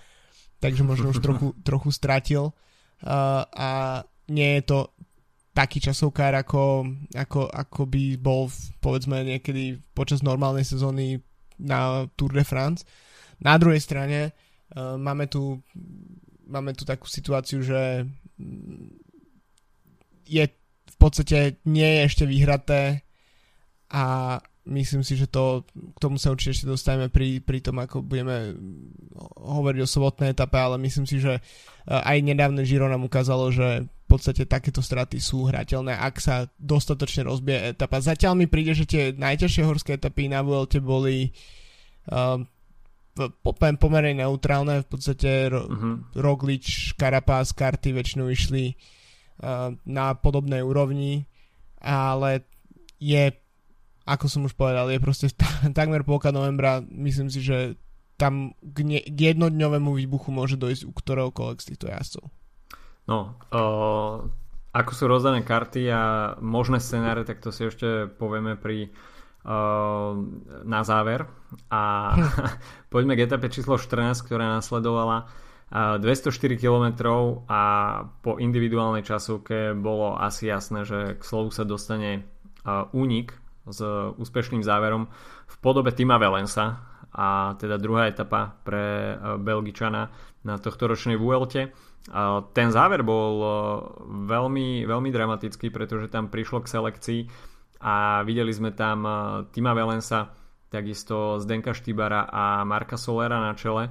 takže 0.60 0.86
možno 0.86 1.10
už 1.10 1.18
trochu, 1.18 1.56
trochu 1.68 1.90
stratil 1.90 2.52
uh, 3.02 3.42
a 3.48 3.68
nie 4.30 4.60
je 4.60 4.62
to 4.64 4.78
taký 5.54 5.78
časovkár, 5.78 6.34
ako, 6.34 6.82
ako, 7.14 7.46
ako 7.46 7.82
by 7.86 8.18
bol 8.18 8.50
povedzme 8.82 9.22
niekedy 9.22 9.78
počas 9.94 10.20
normálnej 10.20 10.66
sezóny 10.66 11.22
na 11.62 12.10
Tour 12.18 12.34
de 12.34 12.42
France. 12.42 12.82
Na 13.38 13.54
druhej 13.54 13.78
strane 13.78 14.34
uh, 14.74 14.98
máme, 14.98 15.30
tu, 15.30 15.62
máme 16.50 16.74
tu 16.74 16.82
takú 16.82 17.06
situáciu, 17.06 17.62
že 17.62 18.02
je 20.26 20.44
v 20.84 20.96
podstate 20.98 21.62
nie 21.70 21.86
je 21.86 22.00
ešte 22.02 22.24
vyhraté 22.26 23.06
a 23.94 24.36
myslím 24.64 25.04
si, 25.04 25.14
že 25.14 25.28
to, 25.28 25.62
k 25.70 25.98
tomu 26.00 26.16
sa 26.16 26.32
určite 26.32 26.56
ešte 26.56 26.66
dostaneme 26.66 27.12
pri, 27.12 27.38
pri 27.44 27.60
tom, 27.60 27.78
ako 27.78 28.00
budeme 28.00 28.56
hovoriť 29.38 29.80
o 29.84 29.88
sobotnej 29.88 30.32
etape, 30.32 30.56
ale 30.56 30.80
myslím 30.80 31.04
si, 31.04 31.20
že 31.20 31.44
aj 31.84 32.16
nedávne 32.24 32.64
Giro 32.64 32.88
nám 32.88 33.04
ukázalo, 33.04 33.52
že 33.52 33.84
podstate 34.14 34.46
takéto 34.46 34.78
straty 34.78 35.18
sú 35.18 35.50
hrateľné, 35.50 35.98
ak 35.98 36.22
sa 36.22 36.46
dostatočne 36.54 37.26
rozbije 37.26 37.74
etapa. 37.74 37.98
Zatiaľ 37.98 38.38
mi 38.38 38.46
príde, 38.46 38.78
že 38.78 38.86
tie 38.86 39.10
najťažšie 39.10 39.62
horské 39.66 39.98
etapy 39.98 40.30
na 40.30 40.46
Vuelte 40.46 40.78
boli 40.78 41.34
uh, 42.14 42.38
pomerne 43.78 44.22
neutrálne, 44.22 44.82
v 44.82 44.88
podstate 44.88 45.50
ro- 45.50 45.66
uh-huh. 45.66 45.94
Roglič, 46.14 46.94
Carapaz, 46.94 47.50
karty 47.50 47.90
väčšinou 47.90 48.30
išli 48.30 48.74
uh, 48.74 49.74
na 49.82 50.14
podobnej 50.14 50.62
úrovni, 50.62 51.26
ale 51.82 52.46
je, 53.02 53.34
ako 54.06 54.26
som 54.30 54.46
už 54.46 54.54
povedal, 54.54 54.90
je 54.94 55.02
proste 55.02 55.30
t- 55.34 55.70
takmer 55.74 56.06
polka 56.06 56.30
novembra, 56.30 56.82
myslím 56.90 57.30
si, 57.30 57.42
že 57.42 57.74
tam 58.14 58.54
k, 58.62 58.78
ne- 58.86 59.06
k 59.06 59.34
jednodňovému 59.34 59.90
výbuchu 59.98 60.30
môže 60.30 60.54
dojsť 60.54 60.86
u 60.86 60.92
ktoréhokoľvek 60.94 61.58
z 61.58 61.68
týchto 61.74 61.86
jazdcov. 61.90 62.24
No, 63.04 63.36
uh, 63.52 64.24
ako 64.72 64.92
sú 64.96 65.04
rozdané 65.06 65.44
karty 65.44 65.92
a 65.92 66.02
možné 66.40 66.80
scenáre, 66.80 67.28
tak 67.28 67.44
to 67.44 67.52
si 67.52 67.68
ešte 67.68 68.08
povieme 68.08 68.56
pri 68.56 68.88
uh, 68.88 70.16
na 70.64 70.80
záver. 70.82 71.28
A 71.68 72.16
poďme 72.92 73.14
k 73.14 73.28
etape 73.28 73.52
číslo 73.52 73.76
14, 73.76 74.24
ktorá 74.24 74.56
nasledovala 74.56 75.28
uh, 75.28 76.00
204 76.00 76.56
km 76.56 76.86
a 77.44 77.62
po 78.24 78.40
individuálnej 78.40 79.04
časovke 79.04 79.76
bolo 79.76 80.16
asi 80.16 80.48
jasné, 80.48 80.88
že 80.88 81.20
k 81.20 81.22
slovu 81.22 81.52
sa 81.52 81.68
dostane 81.68 82.24
uh, 82.64 82.88
únik 82.96 83.36
s 83.68 83.80
úspešným 84.20 84.60
záverom 84.60 85.08
v 85.48 85.56
podobe 85.60 85.92
Tima 85.92 86.20
Velensa 86.20 86.84
a 87.14 87.56
teda 87.56 87.80
druhá 87.80 88.12
etapa 88.12 88.60
pre 88.60 89.16
Belgičana 89.40 90.12
na 90.44 90.60
tohto 90.60 90.84
ročnej 90.84 91.16
Vuelte 91.16 91.72
ten 92.52 92.68
záver 92.68 93.00
bol 93.00 93.34
e, 93.40 93.48
veľmi, 94.28 94.84
veľmi 94.84 95.08
dramatický, 95.08 95.72
pretože 95.72 96.12
tam 96.12 96.28
prišlo 96.28 96.60
k 96.60 96.70
selekcii 96.76 97.20
a 97.80 98.20
videli 98.28 98.52
sme 98.52 98.76
tam 98.76 99.08
e, 99.08 99.10
Tima 99.56 99.72
Velensa, 99.72 100.28
takisto 100.68 101.40
Zdenka 101.40 101.72
Štýbara 101.72 102.28
a 102.28 102.60
Marka 102.68 103.00
Solera 103.00 103.40
na 103.40 103.56
čele, 103.56 103.88
e, 103.88 103.90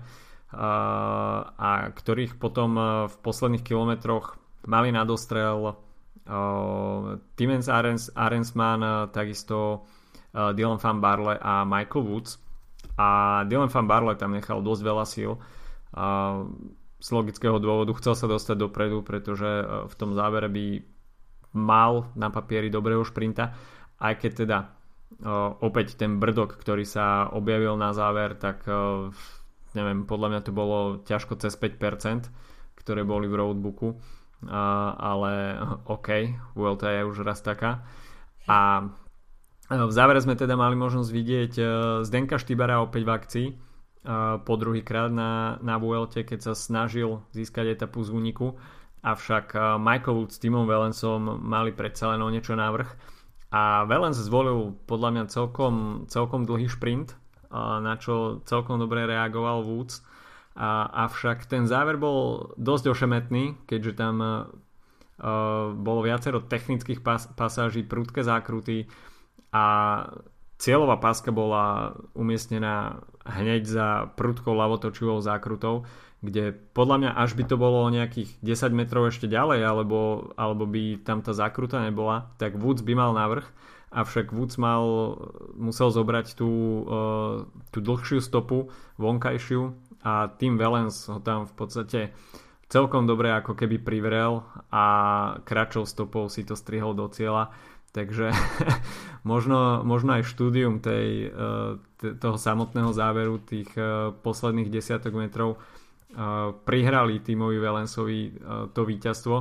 a 1.58 1.89
ktorých 1.89 2.38
potom 2.38 2.77
v 3.10 3.15
posledných 3.25 3.65
kilometroch 3.65 4.38
mali 4.70 4.93
nadostrel 4.93 5.75
Timens 7.36 7.67
Arens, 7.67 8.08
Arensman, 8.15 9.12
takisto 9.12 9.84
Dylan 10.32 10.79
Van 10.79 11.03
Barle 11.03 11.36
a 11.36 11.67
Michael 11.67 12.08
Woods. 12.08 12.39
A 12.96 13.43
Dylan 13.43 13.67
Van 13.67 13.84
Barle 13.91 14.15
tam 14.15 14.32
nechal 14.32 14.63
dosť 14.63 14.82
veľa 14.88 15.03
síl 15.03 15.36
z 17.03 17.10
logického 17.12 17.60
dôvodu 17.60 17.91
chcel 18.00 18.15
sa 18.15 18.31
dostať 18.31 18.63
dopredu, 18.63 19.03
pretože 19.03 19.43
e, 19.43 19.65
v 19.91 19.93
tom 20.00 20.15
závere 20.15 20.48
by 20.48 20.79
mal 21.51 22.07
na 22.15 22.31
papieri 22.31 22.72
dobrého 22.72 23.03
šprinta, 23.03 23.51
aj 24.00 24.24
keď 24.24 24.31
teda 24.48 24.57
e, 24.63 24.67
opäť 25.60 26.00
ten 26.00 26.15
brdok, 26.15 26.55
ktorý 26.55 26.88
sa 26.88 27.27
objavil 27.27 27.75
na 27.75 27.91
záver, 27.91 28.39
tak 28.39 28.63
e, 28.72 29.12
neviem, 29.75 30.07
podľa 30.07 30.27
mňa 30.31 30.41
to 30.48 30.51
bolo 30.55 31.03
ťažko 31.03 31.43
cez 31.43 31.60
5%, 31.60 32.31
ktoré 32.79 33.03
boli 33.03 33.27
v 33.27 33.36
roadbooku, 33.36 34.00
ale 34.43 35.55
OK, 35.88 36.36
Vuelta 36.51 36.91
je 36.91 37.07
už 37.07 37.24
raz 37.24 37.39
taká. 37.39 37.88
A 38.43 38.91
v 39.72 39.91
závere 39.95 40.19
sme 40.19 40.36
teda 40.36 40.60
mali 40.60 40.75
možnosť 40.75 41.10
vidieť 41.10 41.53
Zdenka 42.03 42.36
Štybara 42.36 42.83
opäť 42.83 43.07
v 43.07 43.13
akcii, 43.15 43.48
po 44.43 44.53
druhý 44.60 44.83
krát 44.83 45.07
na, 45.07 45.55
na 45.63 45.79
Vuelte, 45.79 46.27
keď 46.27 46.51
sa 46.51 46.53
snažil 46.53 47.24
získať 47.31 47.79
etapu 47.79 48.03
z 48.03 48.12
úniku. 48.12 48.60
Avšak 49.03 49.55
Michael 49.79 50.15
Wood 50.19 50.31
s 50.36 50.39
Timom 50.43 50.67
Velensom 50.67 51.39
mali 51.39 51.72
predsa 51.72 52.12
len 52.12 52.19
o 52.19 52.27
niečo 52.27 52.55
návrh. 52.55 52.88
A 53.53 53.86
Velens 53.88 54.19
zvolil 54.19 54.75
podľa 54.89 55.10
mňa 55.13 55.24
celkom, 55.31 55.75
celkom 56.12 56.43
dlhý 56.43 56.67
šprint, 56.67 57.15
na 57.53 57.95
čo 58.01 58.43
celkom 58.50 58.81
dobre 58.81 59.05
reagoval 59.05 59.63
Woods. 59.63 60.01
A, 60.57 60.89
avšak 61.07 61.45
ten 61.45 61.69
záver 61.69 61.95
bol 61.95 62.51
dosť 62.60 62.91
ošemetný, 62.91 63.65
keďže 63.69 63.93
tam 63.98 64.15
uh, 64.22 64.45
bolo 65.74 66.01
viacero 66.01 66.41
technických 66.41 67.05
pas, 67.05 67.29
pasáží, 67.38 67.86
prudké 67.86 68.25
zákruty 68.25 68.89
a 69.53 69.65
cieľová 70.57 70.98
páska 70.98 71.29
bola 71.29 71.93
umiestnená 72.17 73.05
hneď 73.24 73.63
za 73.63 73.88
prudkou 74.20 74.53
lavotočivou 74.53 75.20
zákrutou, 75.24 75.88
kde 76.24 76.56
podľa 76.72 76.98
mňa 77.03 77.12
až 77.20 77.36
by 77.36 77.44
to 77.44 77.56
bolo 77.60 77.92
nejakých 77.92 78.32
10 78.39 78.72
metrov 78.72 79.12
ešte 79.12 79.27
ďalej, 79.27 79.60
alebo, 79.63 80.32
alebo 80.39 80.63
by 80.63 81.03
tam 81.03 81.20
tá 81.20 81.36
zákruta 81.36 81.84
nebola, 81.84 82.32
tak 82.39 82.56
Woods 82.56 82.80
by 82.80 82.96
mal 82.96 83.12
navrh, 83.12 83.44
avšak 83.92 84.32
Woods 84.32 84.56
mal, 84.56 84.84
musel 85.60 85.92
zobrať 85.92 86.39
tú, 86.39 86.51
uh, 86.88 87.36
tú 87.75 87.84
dlhšiu 87.84 88.24
stopu, 88.24 88.72
vonkajšiu 88.96 89.75
a 90.08 90.32
tým 90.32 90.56
Valens 90.56 91.12
ho 91.12 91.20
tam 91.20 91.44
v 91.44 91.53
podstate 91.60 92.00
celkom 92.72 93.06
dobre 93.06 93.30
ako 93.30 93.53
keby 93.53 93.77
privrel 93.84 94.42
a 94.74 94.86
kračou 95.46 95.86
stopou 95.86 96.25
si 96.32 96.42
to 96.42 96.58
strihol 96.58 96.98
do 96.98 97.06
cieľa 97.12 97.53
Takže 97.93 98.33
možno, 99.31 99.85
možno 99.85 100.17
aj 100.17 100.25
štúdium 100.25 100.81
tej, 100.81 101.29
eh, 101.29 102.17
toho 102.17 102.38
samotného 102.41 102.89
záveru 102.89 103.38
tých 103.45 103.69
eh, 103.77 104.09
posledných 104.09 104.73
desiatok 104.73 105.13
metrov 105.13 105.55
eh, 105.55 105.62
prihrali 106.65 107.21
týmovi 107.21 107.57
Velensovi 107.62 108.19
to 108.73 108.81
víťazstvo 108.81 109.35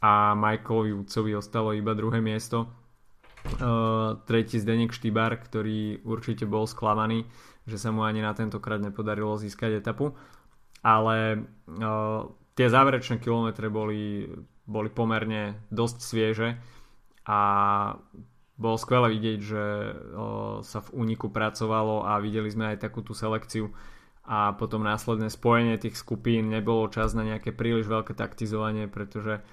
a 0.00 0.32
Michaelovi 0.32 0.96
Woodsovi 0.96 1.32
ostalo 1.36 1.76
iba 1.76 1.96
druhé 1.96 2.20
miesto. 2.20 2.68
Tretí 4.24 4.56
Zdenek 4.56 4.92
Štýbar, 4.92 5.36
ktorý 5.36 6.00
určite 6.04 6.48
bol 6.48 6.64
sklamaný, 6.64 7.28
že 7.68 7.76
sa 7.76 7.92
mu 7.92 8.04
ani 8.04 8.24
na 8.24 8.32
tentokrát 8.32 8.80
nepodarilo 8.80 9.36
získať 9.36 9.80
etapu. 9.80 10.12
Ale 10.84 11.44
tie 12.52 12.66
záverečné 12.68 13.20
kilometre 13.20 13.72
boli, 13.72 14.28
boli 14.68 14.88
pomerne 14.92 15.60
dosť 15.72 15.98
svieže 16.04 16.48
a 17.24 17.38
bolo 18.54 18.76
skvelé 18.78 19.18
vidieť, 19.18 19.38
že 19.42 19.64
sa 20.62 20.78
v 20.84 20.92
úniku 20.94 21.26
pracovalo 21.32 22.06
a 22.06 22.22
videli 22.22 22.46
sme 22.46 22.70
aj 22.70 22.86
takú 22.86 23.02
tú 23.02 23.10
selekciu. 23.16 23.74
A 24.24 24.56
potom 24.56 24.80
následné 24.80 25.28
spojenie 25.28 25.76
tých 25.76 26.00
skupín 26.00 26.48
nebolo 26.48 26.88
čas 26.88 27.12
na 27.12 27.26
nejaké 27.26 27.52
príliš 27.52 27.90
veľké 27.90 28.16
taktizovanie, 28.16 28.88
pretože 28.88 29.44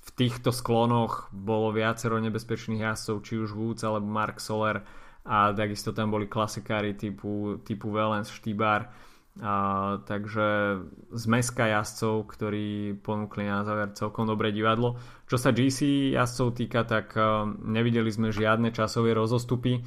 v 0.00 0.10
týchto 0.14 0.54
sklonoch 0.54 1.32
bolo 1.34 1.74
viacero 1.74 2.20
nebezpečných 2.22 2.84
jazdcov, 2.84 3.16
či 3.26 3.34
už 3.40 3.56
Woods 3.56 3.82
alebo 3.82 4.06
Mark 4.06 4.38
Soler. 4.38 4.84
A 5.26 5.52
takisto 5.52 5.92
tam 5.92 6.14
boli 6.14 6.30
klasikári 6.30 6.96
typu, 6.96 7.60
typu 7.64 7.92
Valens, 7.92 8.32
Štýbar 8.32 9.09
a, 9.38 10.02
takže 10.10 10.80
zmeska 11.14 11.70
jazdcov, 11.70 12.26
ktorí 12.34 12.98
ponúkli 12.98 13.46
na 13.46 13.62
záver 13.62 13.94
celkom 13.94 14.26
dobré 14.26 14.50
divadlo. 14.50 14.98
Čo 15.30 15.38
sa 15.38 15.54
GC 15.54 16.10
jazdcov 16.18 16.58
týka, 16.58 16.82
tak 16.82 17.14
a, 17.14 17.46
nevideli 17.46 18.10
sme 18.10 18.34
žiadne 18.34 18.74
časové 18.74 19.14
rozostupy, 19.14 19.86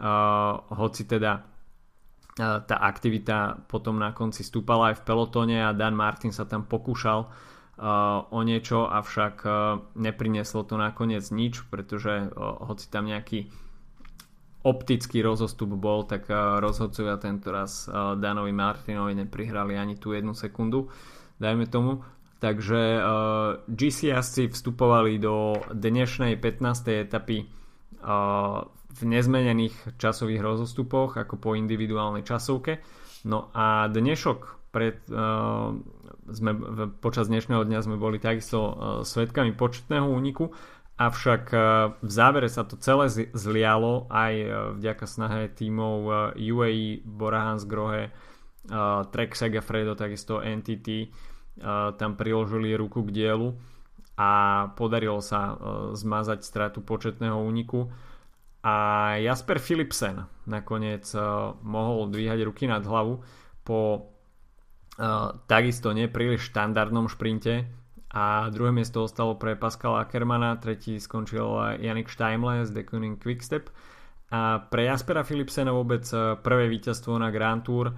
a, 0.00 0.56
hoci 0.72 1.04
teda 1.04 1.32
a, 1.36 2.64
tá 2.64 2.76
aktivita 2.80 3.68
potom 3.68 4.00
na 4.00 4.16
konci 4.16 4.40
stúpala 4.40 4.96
aj 4.96 5.02
v 5.02 5.04
pelotóne 5.04 5.56
a 5.60 5.76
Dan 5.76 5.92
Martin 5.92 6.32
sa 6.32 6.48
tam 6.48 6.64
pokúšal 6.64 7.28
o 8.34 8.40
niečo, 8.42 8.90
avšak 8.90 9.46
neprineslo 9.94 10.66
to 10.66 10.74
nakoniec 10.74 11.22
nič, 11.30 11.62
pretože 11.70 12.26
hoci 12.34 12.90
tam 12.90 13.06
nejaký 13.06 13.54
optický 14.68 15.24
rozostup 15.24 15.72
bol, 15.72 16.04
tak 16.04 16.28
rozhodcovia 16.60 17.16
tento 17.16 17.48
raz 17.48 17.88
Danovi 18.20 18.52
Martinovi 18.52 19.16
neprihrali 19.16 19.80
ani 19.80 19.96
tú 19.96 20.12
jednu 20.12 20.36
sekundu, 20.36 20.92
dajme 21.40 21.64
tomu. 21.72 22.04
Takže 22.38 23.02
GC 23.66 24.14
jazdci 24.14 24.54
vstupovali 24.54 25.18
do 25.18 25.58
dnešnej 25.74 26.38
15. 26.38 27.02
etapy 27.08 27.50
v 28.88 29.00
nezmenených 29.02 29.98
časových 29.98 30.38
rozostupoch 30.38 31.18
ako 31.18 31.34
po 31.34 31.58
individuálnej 31.58 32.22
časovke. 32.22 32.78
No 33.26 33.50
a 33.50 33.90
dnešok 33.90 34.70
pred, 34.70 35.02
sme, 36.30 36.50
počas 37.02 37.26
dnešného 37.26 37.66
dňa 37.66 37.80
sme 37.82 37.98
boli 37.98 38.22
takisto 38.22 38.78
svetkami 39.02 39.58
početného 39.58 40.06
úniku 40.06 40.54
Avšak 40.98 41.54
e, 41.54 41.58
v 42.02 42.10
závere 42.10 42.50
sa 42.50 42.66
to 42.66 42.74
celé 42.74 43.06
zlialo 43.30 44.10
aj 44.10 44.34
e, 44.34 44.48
vďaka 44.82 45.06
snahe 45.06 45.46
tímov 45.54 46.34
UAE, 46.34 47.06
Borahans 47.06 47.62
Grohe, 47.70 48.10
e, 48.10 48.12
Trek 49.14 49.38
Segafredo, 49.38 49.94
takisto 49.94 50.42
NTT 50.42 51.14
tam 51.98 52.14
priložili 52.14 52.70
ruku 52.78 53.02
k 53.02 53.10
dielu 53.10 53.50
a 54.14 54.30
podarilo 54.78 55.18
sa 55.18 55.58
zmazať 55.90 56.46
stratu 56.46 56.86
početného 56.86 57.34
úniku. 57.34 57.90
A 58.62 58.74
Jasper 59.18 59.58
Philipsen 59.58 60.22
nakoniec 60.46 61.02
mohol 61.66 62.14
dvíhať 62.14 62.46
ruky 62.46 62.70
nad 62.70 62.86
hlavu 62.86 63.26
po 63.66 64.06
takisto 65.50 65.90
nepríliš 65.90 66.46
štandardnom 66.54 67.10
šprinte 67.10 67.66
a 68.08 68.48
druhé 68.48 68.72
miesto 68.72 69.04
ostalo 69.04 69.36
pre 69.36 69.52
Pascala 69.52 70.00
Ackermana, 70.00 70.56
tretí 70.56 70.96
skončil 70.96 71.76
Janik 71.76 72.08
Steimle 72.08 72.64
z 72.64 72.72
The 72.72 72.82
Kuning 72.88 73.20
Quickstep. 73.20 73.68
A 74.28 74.60
pre 74.68 74.84
Jaspera 74.84 75.24
Philipsena 75.24 75.72
vôbec 75.72 76.04
eh, 76.12 76.36
prvé 76.40 76.68
víťazstvo 76.68 77.16
na 77.16 77.32
Grand 77.32 77.64
Tour 77.64 77.88
eh, 77.88 77.94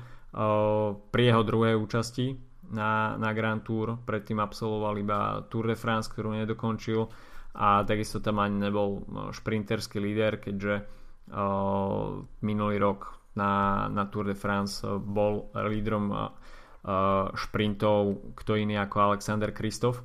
pri 0.94 1.22
jeho 1.26 1.42
druhej 1.42 1.74
účasti 1.74 2.38
na, 2.70 3.18
na 3.18 3.34
Grand 3.34 3.66
Tour, 3.66 3.98
predtým 4.06 4.38
absolvoval 4.38 4.94
iba 5.02 5.18
Tour 5.50 5.74
de 5.74 5.76
France, 5.78 6.06
ktorú 6.06 6.38
nedokončil. 6.38 7.02
A 7.50 7.82
takisto 7.82 8.22
tam 8.22 8.38
ani 8.38 8.62
nebol 8.62 9.02
eh, 9.02 9.34
šprinterský 9.34 9.98
líder, 9.98 10.42
keďže 10.42 10.98
minulý 12.42 12.82
rok 12.82 13.22
na, 13.38 13.86
na 13.86 14.10
Tour 14.10 14.26
de 14.26 14.34
France 14.34 14.82
bol 14.82 15.46
lídrom 15.54 16.10
šprintov 17.36 18.32
kto 18.40 18.56
iný 18.56 18.80
ako 18.80 19.12
Alexander 19.12 19.52
Kristof. 19.52 20.00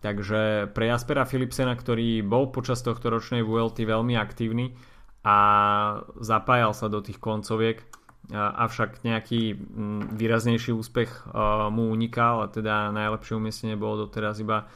Takže 0.00 0.72
pre 0.72 0.88
Jaspera 0.88 1.28
Philipsena, 1.28 1.76
ktorý 1.76 2.24
bol 2.24 2.48
počas 2.48 2.80
tohto 2.80 3.12
ročnej 3.12 3.44
VLT 3.44 3.84
veľmi 3.84 4.16
aktívny 4.16 4.72
a 5.20 5.36
zapájal 6.16 6.72
sa 6.72 6.88
do 6.88 7.04
tých 7.04 7.20
koncoviek, 7.20 7.84
avšak 8.32 9.04
nejaký 9.04 9.60
výraznejší 10.16 10.72
úspech 10.72 11.28
mu 11.68 11.92
unikal 11.92 12.46
a 12.46 12.48
teda 12.48 12.88
najlepšie 12.96 13.36
umiestnenie 13.36 13.76
bolo 13.76 14.08
doteraz 14.08 14.40
iba 14.40 14.72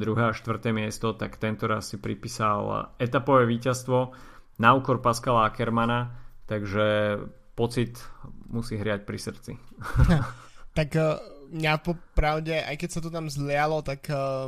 druhé 0.00 0.32
a 0.32 0.36
štvrté 0.36 0.72
miesto, 0.74 1.12
tak 1.12 1.36
tento 1.36 1.68
raz 1.68 1.92
si 1.92 2.00
pripísal 2.00 2.90
etapové 2.98 3.44
víťazstvo 3.46 4.16
na 4.58 4.74
úkor 4.74 5.04
Pascala 5.04 5.46
Ackermana, 5.46 6.16
takže 6.48 7.20
pocit 7.52 8.00
musí 8.48 8.80
hriať 8.80 9.04
pri 9.04 9.18
srdci. 9.20 9.52
tak 10.78 10.94
uh, 10.94 11.18
mňa 11.50 11.74
popravde, 11.82 12.54
aj 12.54 12.78
keď 12.78 12.88
sa 12.94 13.00
to 13.02 13.10
tam 13.10 13.26
zlialo, 13.26 13.82
tak 13.82 14.06
uh, 14.06 14.46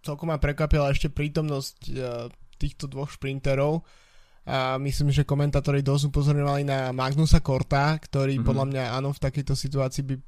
celkom 0.00 0.32
ma 0.32 0.40
prekvapila 0.40 0.88
ešte 0.88 1.12
prítomnosť 1.12 1.76
uh, 1.92 2.32
týchto 2.56 2.88
dvoch 2.88 3.12
šprinterov. 3.12 3.84
A 4.46 4.78
myslím, 4.78 5.10
že 5.10 5.26
komentátori 5.26 5.82
dosť 5.82 6.08
upozorňovali 6.08 6.62
na 6.64 6.94
Magnusa 6.94 7.42
Korta, 7.42 7.98
ktorý 7.98 8.38
mm-hmm. 8.38 8.46
podľa 8.46 8.66
mňa 8.72 8.82
áno 8.94 9.10
v 9.12 9.20
takejto 9.20 9.52
situácii 9.52 10.02
by 10.06 10.14
uh, 10.16 10.24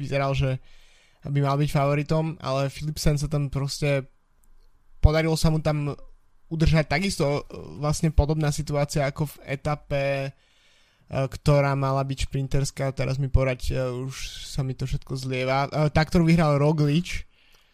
vyzeral, 0.00 0.32
že 0.32 0.56
by 1.28 1.44
mal 1.44 1.58
byť 1.58 1.70
favoritom, 1.74 2.38
ale 2.40 2.72
Philipsen 2.72 3.18
sa 3.20 3.26
tam 3.26 3.50
proste 3.50 4.06
podarilo 5.02 5.34
sa 5.34 5.50
mu 5.50 5.58
tam 5.58 5.92
udržať 6.48 6.88
takisto 6.88 7.44
vlastne 7.76 8.08
podobná 8.14 8.48
situácia 8.48 9.04
ako 9.04 9.28
v 9.28 9.36
etape 9.44 10.02
ktorá 11.08 11.72
mala 11.72 12.04
byť 12.04 12.28
šprinterská, 12.28 12.92
teraz 12.92 13.16
mi 13.16 13.32
porať, 13.32 13.72
e, 13.72 13.80
už 14.04 14.44
sa 14.44 14.60
mi 14.60 14.76
to 14.76 14.84
všetko 14.84 15.16
zlieva. 15.16 15.64
E, 15.64 15.88
tá, 15.88 16.04
ktorú 16.04 16.28
vyhral 16.28 16.60
Roglič. 16.60 17.24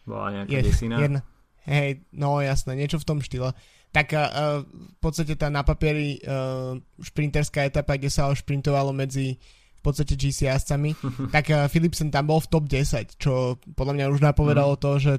Bola 0.07 0.31
nejaká 0.31 0.55
je, 0.55 0.61
desina. 0.63 0.95
Jedna, 1.03 1.21
hej, 1.67 1.99
no 2.15 2.39
jasné, 2.39 2.79
niečo 2.79 2.95
v 2.95 3.07
tom 3.07 3.19
štýle. 3.19 3.51
Tak 3.91 4.11
uh, 4.11 4.59
v 4.67 4.97
podstate 4.99 5.39
tá 5.39 5.47
na 5.47 5.63
papieri 5.63 6.19
uh, 6.19 6.75
šprinterská 6.99 7.63
etapa, 7.63 7.95
kde 7.95 8.11
sa 8.11 8.27
šprintovalo 8.27 8.91
medzi 8.91 9.39
v 9.39 9.81
podstate 9.81 10.19
GC 10.19 10.51
jazdcami, 10.51 10.91
tak 11.35 11.47
uh, 11.47 11.71
Philipsen 11.71 12.11
tam 12.11 12.27
bol 12.27 12.43
v 12.43 12.51
top 12.51 12.67
10, 12.67 13.15
čo 13.15 13.55
podľa 13.71 13.93
mňa 13.95 14.05
už 14.11 14.19
napovedalo 14.19 14.75
mm. 14.75 14.81
to, 14.83 14.91
že 14.99 15.13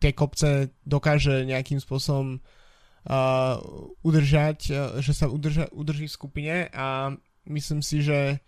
tie 0.00 0.16
kopce 0.16 0.72
dokáže 0.88 1.44
nejakým 1.44 1.84
spôsobom 1.84 2.40
uh, 2.40 3.54
udržať, 4.00 4.58
uh, 4.72 5.04
že 5.04 5.12
sa 5.12 5.28
udrža, 5.28 5.68
udrží 5.76 6.08
v 6.08 6.16
skupine 6.16 6.54
a 6.72 7.12
myslím 7.48 7.80
si, 7.82 8.04
že 8.04 8.38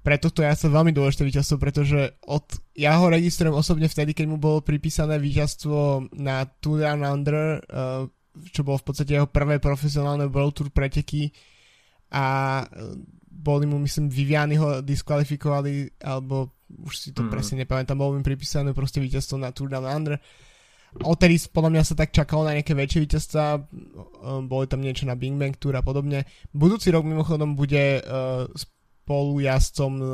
pre 0.00 0.16
tohto 0.16 0.40
ja 0.40 0.56
som 0.56 0.72
veľmi 0.72 0.96
dôležité 0.96 1.28
víťazstvo, 1.28 1.60
pretože 1.60 2.16
od, 2.24 2.44
ja 2.72 2.96
ho 2.96 3.12
registrujem 3.12 3.52
osobne 3.52 3.84
vtedy, 3.84 4.16
keď 4.16 4.26
mu 4.32 4.40
bolo 4.40 4.64
pripísané 4.64 5.20
víťazstvo 5.20 6.08
na 6.16 6.48
Tour 6.48 6.80
Down 6.80 7.04
Under, 7.04 7.60
uh, 7.60 8.08
čo 8.48 8.64
bolo 8.64 8.80
v 8.80 8.86
podstate 8.88 9.20
jeho 9.20 9.28
prvé 9.28 9.60
profesionálne 9.60 10.32
World 10.32 10.56
Tour 10.56 10.68
preteky 10.72 11.28
a 12.16 12.60
uh, 12.64 12.96
boli 13.28 13.68
mu, 13.68 13.76
myslím, 13.80 14.08
Viviany 14.08 14.56
ho 14.56 14.80
diskvalifikovali, 14.80 16.00
alebo 16.04 16.56
už 16.68 16.94
si 16.96 17.10
to 17.12 17.24
mm. 17.24 17.30
presne 17.32 17.56
nepamätám, 17.64 17.96
bolo 17.96 18.16
mi 18.16 18.24
pripísané 18.24 18.72
proste 18.72 19.04
víťazstvo 19.04 19.36
na 19.36 19.52
Tour 19.52 19.68
Down 19.68 19.84
Under. 19.84 20.16
Odtedy 20.90 21.38
podľa 21.54 21.70
mňa 21.70 21.82
sa 21.86 21.94
tak 21.94 22.10
čakalo 22.10 22.42
na 22.42 22.58
nejaké 22.58 22.74
väčšie 22.74 23.06
víťazstva, 23.06 23.62
boli 24.42 24.66
tam 24.66 24.82
niečo 24.82 25.06
na 25.06 25.14
Bing 25.14 25.38
Bang 25.38 25.54
Tour 25.54 25.78
a 25.78 25.86
podobne. 25.86 26.26
Budúci 26.50 26.90
rok 26.90 27.06
mimochodom 27.06 27.54
bude 27.54 28.02
uh, 28.02 28.50
spolu 28.50 29.38
jazdcom 29.38 29.92
uh, 30.02 30.10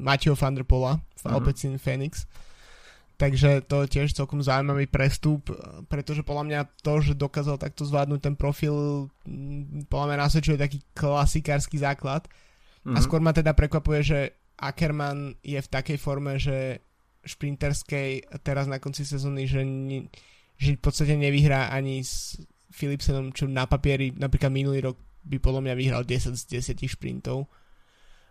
Mateo 0.00 0.32
van 0.32 0.56
der 0.56 0.64
Pola 0.64 0.96
v 0.96 1.24
uh-huh. 1.28 1.36
Alpecin 1.36 1.76
Phoenix. 1.76 2.24
Takže 3.14 3.62
to 3.68 3.84
je 3.84 3.92
tiež 3.94 4.10
celkom 4.10 4.42
zaujímavý 4.42 4.90
prestup, 4.90 5.46
pretože 5.86 6.26
podľa 6.26 6.44
mňa 6.50 6.60
to, 6.82 6.94
že 6.98 7.14
dokázal 7.14 7.62
takto 7.62 7.86
zvládnuť 7.86 8.20
ten 8.24 8.34
profil, 8.34 9.06
podľa 9.86 10.06
mňa 10.10 10.18
nasvedčuje 10.18 10.56
taký 10.58 10.82
klasikársky 10.96 11.76
základ. 11.78 12.24
Uh-huh. 12.24 12.96
A 12.96 12.98
mhm. 12.98 13.04
skôr 13.04 13.20
ma 13.20 13.36
teda 13.36 13.52
prekvapuje, 13.52 14.00
že 14.00 14.18
Ackerman 14.56 15.36
je 15.44 15.60
v 15.60 15.68
takej 15.68 15.98
forme, 16.00 16.40
že 16.40 16.80
šprinterskej 17.24 18.40
teraz 18.44 18.68
na 18.68 18.78
konci 18.78 19.08
sezóny, 19.08 19.48
že, 19.48 19.64
že 20.60 20.76
v 20.76 20.82
podstate 20.82 21.16
nevyhrá 21.16 21.72
ani 21.72 22.04
s 22.04 22.38
Philipsenom, 22.70 23.32
čo 23.32 23.48
na 23.48 23.64
papieri 23.64 24.12
napríklad 24.14 24.50
minulý 24.50 24.92
rok 24.92 24.96
by 25.24 25.40
podľa 25.40 25.60
mňa 25.64 25.74
vyhral 25.74 26.02
10 26.04 26.36
z 26.36 26.42
10 26.60 26.84
šprintov. 26.84 27.48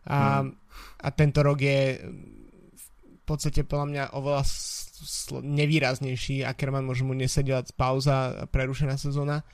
A, 0.06 0.43
hmm. 0.43 0.51
a 0.99 1.08
tento 1.15 1.39
rok 1.41 1.58
je 1.58 1.97
v 2.03 3.23
podstate 3.23 3.63
podľa 3.63 3.88
mňa 3.88 4.03
oveľa 4.19 4.43
sl- 4.45 5.41
nevýraznejší. 5.41 6.43
Ackerman 6.43 6.84
môže 6.84 7.08
mu 7.08 7.15
nesediať 7.15 7.71
pauza 7.73 8.45
prerušená 8.51 8.99
sezóna. 8.99 9.47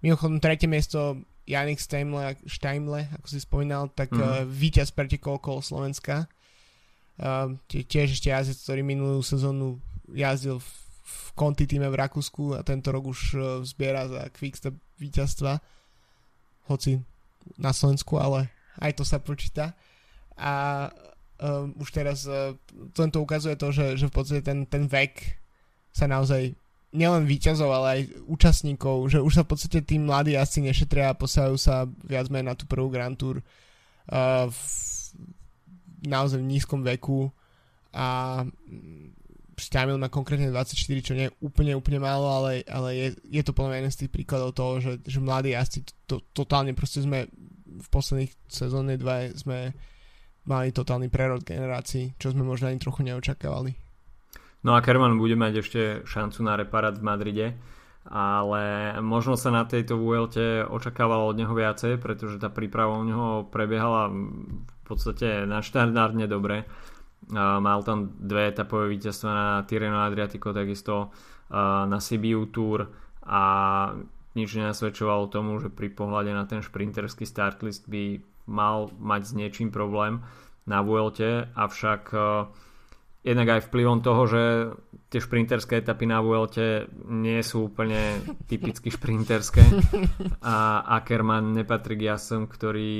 Mimochodom, 0.00 0.40
tretie 0.40 0.66
miesto 0.66 1.20
Janik 1.44 1.76
Steimle, 1.76 2.40
Steimle, 2.48 3.12
ako 3.12 3.26
si 3.28 3.38
spomínal, 3.44 3.92
tak 3.92 4.08
mm. 4.08 4.20
uh, 4.20 4.42
víťaz 4.48 4.96
pretekol 4.96 5.36
okolo 5.36 5.60
Slovenska. 5.60 6.24
Tiež 7.68 8.16
ešte 8.16 8.32
jazdec, 8.32 8.58
ktorý 8.64 8.80
minulú 8.80 9.20
sezónu 9.20 9.76
jazdil 10.14 10.56
v, 10.56 10.68
v 11.04 11.26
Conti 11.36 11.64
týme 11.68 11.90
v 11.90 12.00
Rakúsku 12.00 12.56
a 12.56 12.64
tento 12.64 12.90
rok 12.90 13.12
už 13.12 13.20
uh, 13.36 13.42
zbiera 13.62 14.08
za 14.08 14.30
Quickstep 14.32 14.74
víťazstva. 14.96 15.60
Hoci 16.70 17.02
na 17.60 17.74
Slovensku, 17.76 18.16
ale 18.16 18.48
aj 18.80 18.96
to 18.96 19.04
sa 19.04 19.20
počíta. 19.20 19.76
A 20.40 20.86
um, 21.40 21.76
už 21.76 21.92
teraz 21.92 22.24
uh, 22.24 22.56
to 22.96 23.20
ukazuje 23.20 23.54
to, 23.60 23.68
že, 23.68 24.00
že 24.00 24.06
v 24.08 24.14
podstate 24.14 24.42
ten, 24.44 24.64
ten 24.64 24.88
vek 24.88 25.36
sa 25.92 26.08
naozaj 26.08 26.56
nielen 26.90 27.28
výťazov, 27.28 27.70
ale 27.70 27.86
aj 27.86 28.00
účastníkov, 28.26 29.12
že 29.12 29.18
už 29.22 29.32
sa 29.38 29.44
v 29.46 29.50
podstate 29.54 29.78
tí 29.84 30.00
mladí 30.00 30.34
asi 30.34 30.58
nešetria 30.64 31.12
a 31.12 31.18
posajú 31.18 31.54
sa 31.54 31.86
viac 32.02 32.26
menej 32.32 32.48
na 32.50 32.54
tú 32.58 32.66
prvú 32.66 32.90
Grand 32.90 33.14
Tour 33.14 33.38
uh, 33.38 34.46
v 34.50 34.60
naozaj 36.04 36.40
v 36.40 36.50
nízkom 36.50 36.80
veku 36.84 37.32
a 37.94 38.42
Stamil 39.60 40.00
má 40.00 40.08
konkrétne 40.08 40.48
24, 40.48 41.04
čo 41.04 41.12
nie 41.12 41.28
je 41.28 41.36
úplne, 41.44 41.76
úplne 41.76 42.00
málo, 42.00 42.32
ale, 42.32 42.64
ale 42.64 42.88
je, 42.96 43.08
je 43.28 43.42
to 43.44 43.52
podľa 43.52 43.76
jeden 43.76 43.92
z 43.92 43.98
tých 44.04 44.10
príkladov 44.10 44.56
toho, 44.56 44.80
že, 44.80 44.92
že 45.04 45.20
mladí 45.20 45.52
jazdci 45.52 45.84
to, 45.84 45.92
to, 46.08 46.16
totálne 46.32 46.72
proste 46.72 47.04
sme 47.04 47.28
v 47.68 47.88
posledných 47.92 48.32
sezóne 48.48 48.96
dva 48.96 49.28
sme 49.36 49.76
mali 50.48 50.72
totálny 50.72 51.12
prerod 51.12 51.44
generácií, 51.44 52.16
čo 52.16 52.32
sme 52.32 52.40
možno 52.40 52.72
ani 52.72 52.80
trochu 52.80 53.04
neočakávali. 53.04 53.76
No 54.64 54.76
a 54.76 54.84
Kerman 54.84 55.20
bude 55.20 55.36
mať 55.36 55.52
ešte 55.60 55.80
šancu 56.08 56.40
na 56.44 56.56
reparát 56.56 56.96
v 56.96 57.04
Madride, 57.04 57.46
ale 58.08 58.96
možno 59.00 59.36
sa 59.36 59.52
na 59.52 59.64
tejto 59.68 60.00
Vuelte 60.00 60.64
očakávalo 60.64 61.28
od 61.28 61.36
neho 61.36 61.52
viacej, 61.52 62.00
pretože 62.00 62.40
tá 62.40 62.48
príprava 62.48 62.96
u 62.96 63.04
neho 63.04 63.28
prebiehala 63.48 64.08
podstate 64.90 65.46
naštandardne 65.46 66.26
dobre. 66.26 66.66
Mal 67.30 67.80
tam 67.86 68.10
dve 68.18 68.50
etapové 68.50 68.90
víťazstva 68.90 69.30
na 69.30 69.48
Tirreno 69.62 70.02
Adriatico, 70.02 70.50
takisto 70.50 71.14
na 71.86 71.98
Sibiu 72.02 72.50
Tour 72.50 72.90
a 73.22 73.42
nič 74.34 74.54
nenasvedčovalo 74.58 75.30
tomu, 75.30 75.62
že 75.62 75.70
pri 75.70 75.94
pohľade 75.94 76.34
na 76.34 76.46
ten 76.46 76.62
šprinterský 76.62 77.22
startlist 77.26 77.86
by 77.86 78.18
mal 78.50 78.90
mať 78.98 79.22
s 79.30 79.32
niečím 79.38 79.70
problém 79.70 80.26
na 80.66 80.82
Vuelte, 80.82 81.50
avšak 81.54 82.10
jednak 83.20 83.48
aj 83.48 83.68
vplyvom 83.68 84.00
toho, 84.00 84.22
že 84.24 84.42
tie 85.10 85.20
šprinterské 85.20 85.82
etapy 85.82 86.06
na 86.06 86.22
Vuelte 86.22 86.88
nie 87.10 87.42
sú 87.42 87.68
úplne 87.68 88.22
typicky 88.50 88.88
šprinterské 88.88 89.60
a 90.46 90.86
Ackermann 90.86 91.52
nepatrí 91.52 91.98
k 91.98 92.14
jasom, 92.14 92.46
ktorí, 92.46 92.92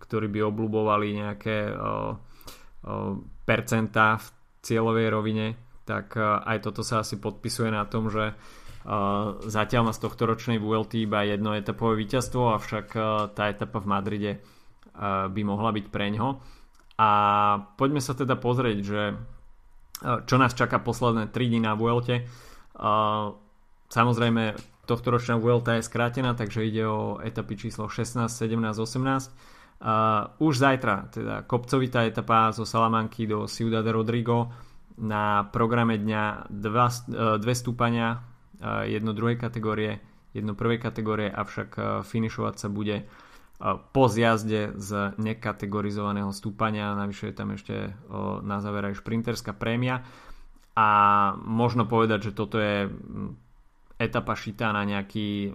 ktorí 0.00 0.26
by 0.32 0.40
obľubovali 0.48 1.06
nejaké 1.20 1.56
o, 1.70 1.76
o, 1.76 1.94
percentá 3.44 4.16
v 4.16 4.26
cieľovej 4.64 5.06
rovine, 5.12 5.46
tak 5.82 6.14
aj 6.18 6.58
toto 6.62 6.86
sa 6.86 7.02
asi 7.02 7.18
podpisuje 7.18 7.70
na 7.70 7.84
tom, 7.86 8.08
že 8.08 8.34
Uh, 8.82 9.38
zatiaľ 9.46 9.86
má 9.86 9.92
z 9.94 10.02
tohto 10.02 10.26
ročnej 10.26 10.58
VLT 10.58 11.06
iba 11.06 11.22
jedno 11.22 11.54
etapové 11.54 12.02
víťazstvo, 12.02 12.50
avšak 12.58 12.86
uh, 12.98 13.30
tá 13.30 13.46
etapa 13.46 13.78
v 13.78 13.86
Madride 13.86 14.32
uh, 14.34 15.30
by 15.30 15.42
mohla 15.46 15.70
byť 15.70 15.86
pre 15.86 16.10
ňo. 16.10 16.42
A 16.98 17.10
poďme 17.78 18.02
sa 18.02 18.18
teda 18.18 18.34
pozrieť, 18.34 18.78
že 18.82 19.02
čo 20.00 20.36
nás 20.40 20.56
čaká 20.56 20.78
posledné 20.80 21.28
3 21.28 21.50
dní 21.50 21.60
na 21.60 21.76
Vuelte. 21.76 22.24
Samozrejme, 23.92 24.56
tohto 24.88 25.14
ročná 25.14 25.36
Vuelta 25.38 25.78
je 25.78 25.86
skrátená, 25.86 26.34
takže 26.34 26.66
ide 26.66 26.88
o 26.88 27.20
etapy 27.22 27.54
číslo 27.54 27.86
16, 27.86 28.26
17, 28.26 28.78
18. 28.78 29.82
Už 30.38 30.54
zajtra, 30.58 31.10
teda 31.10 31.42
kopcovitá 31.46 32.06
etapa 32.06 32.50
zo 32.50 32.66
Salamanky 32.66 33.26
do 33.26 33.46
Ciudad 33.46 33.86
Rodrigo 33.86 34.50
na 34.98 35.46
programe 35.50 35.98
dňa 35.98 36.50
dva, 36.50 36.86
dve 37.38 37.54
stúpania, 37.54 38.22
jedno 38.86 39.10
druhej 39.10 39.38
kategórie, 39.38 39.98
jedno 40.30 40.54
prvej 40.54 40.78
kategórie, 40.78 41.30
avšak 41.30 42.02
finišovať 42.06 42.54
sa 42.58 42.68
bude 42.70 43.06
po 43.94 44.10
zjazde 44.10 44.74
z 44.74 45.14
nekategorizovaného 45.22 46.34
stúpania, 46.34 46.98
navyše 46.98 47.30
je 47.30 47.36
tam 47.36 47.54
ešte 47.54 47.94
na 48.42 48.58
záver 48.58 48.90
aj 48.90 48.98
šprinterská 48.98 49.54
prémia. 49.54 50.02
A 50.74 50.88
možno 51.46 51.86
povedať, 51.86 52.32
že 52.32 52.36
toto 52.36 52.58
je 52.58 52.90
etapa 54.02 54.34
šitá 54.34 54.74
na 54.74 54.82
nejaký 54.82 55.54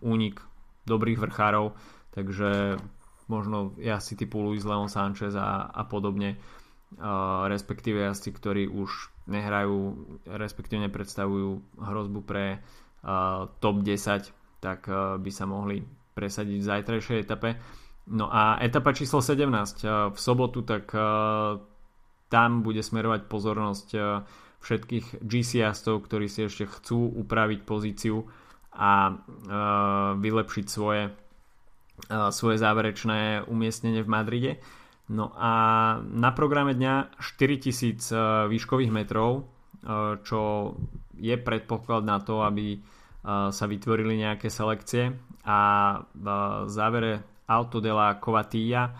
únik 0.00 0.40
dobrých 0.88 1.20
vrchárov, 1.20 1.76
takže 2.16 2.80
možno 3.28 3.76
si 4.00 4.14
typu 4.16 4.40
Luis 4.40 4.64
Leon 4.64 4.88
Sanchez 4.88 5.36
a, 5.36 5.68
a 5.68 5.82
podobne, 5.84 6.40
respektíve 7.50 8.08
jazdci, 8.08 8.30
ktorí 8.32 8.64
už 8.72 9.12
nehrajú, 9.28 9.96
respektíve 10.28 10.80
nepredstavujú 10.88 11.60
hrozbu 11.76 12.20
pre 12.24 12.64
top 13.60 13.76
10, 13.84 14.32
tak 14.64 14.88
by 15.20 15.30
sa 15.34 15.44
mohli 15.44 15.84
presadiť 16.14 16.58
v 16.62 16.68
zajtrajšej 16.70 17.18
etape. 17.26 17.58
No 18.14 18.30
a 18.30 18.62
etapa 18.62 18.94
číslo 18.94 19.18
17 19.18 19.50
eh, 19.50 19.88
v 20.14 20.18
sobotu, 20.18 20.62
tak 20.62 20.94
eh, 20.94 21.02
tam 22.30 22.50
bude 22.62 22.80
smerovať 22.80 23.26
pozornosť 23.26 23.88
eh, 23.98 24.02
všetkých 24.64 25.20
GC 25.20 25.50
jazdcov, 25.60 26.08
ktorí 26.08 26.26
si 26.30 26.48
ešte 26.48 26.64
chcú 26.64 27.12
upraviť 27.20 27.68
pozíciu 27.68 28.24
a 28.74 29.12
vylepšiť 30.18 30.66
svoje, 30.66 31.14
svoje 32.34 32.56
záverečné 32.58 33.46
umiestnenie 33.46 34.02
v 34.02 34.08
Madride. 34.08 34.52
No 35.12 35.30
a 35.36 35.52
na 36.00 36.34
programe 36.34 36.74
dňa 36.74 37.20
4000 37.22 38.48
výškových 38.50 38.90
metrov, 38.90 39.46
čo 40.26 40.40
je 41.14 41.36
predpoklad 41.38 42.02
na 42.02 42.18
to, 42.18 42.42
aby 42.42 42.82
sa 43.52 43.64
vytvorili 43.68 44.26
nejaké 44.26 44.50
selekcie 44.50 45.12
a 45.44 45.58
v 46.16 46.26
závere 46.72 47.20
Alto 47.44 47.80
de 47.80 47.92
la 47.92 48.16
Covatilla 48.16 48.92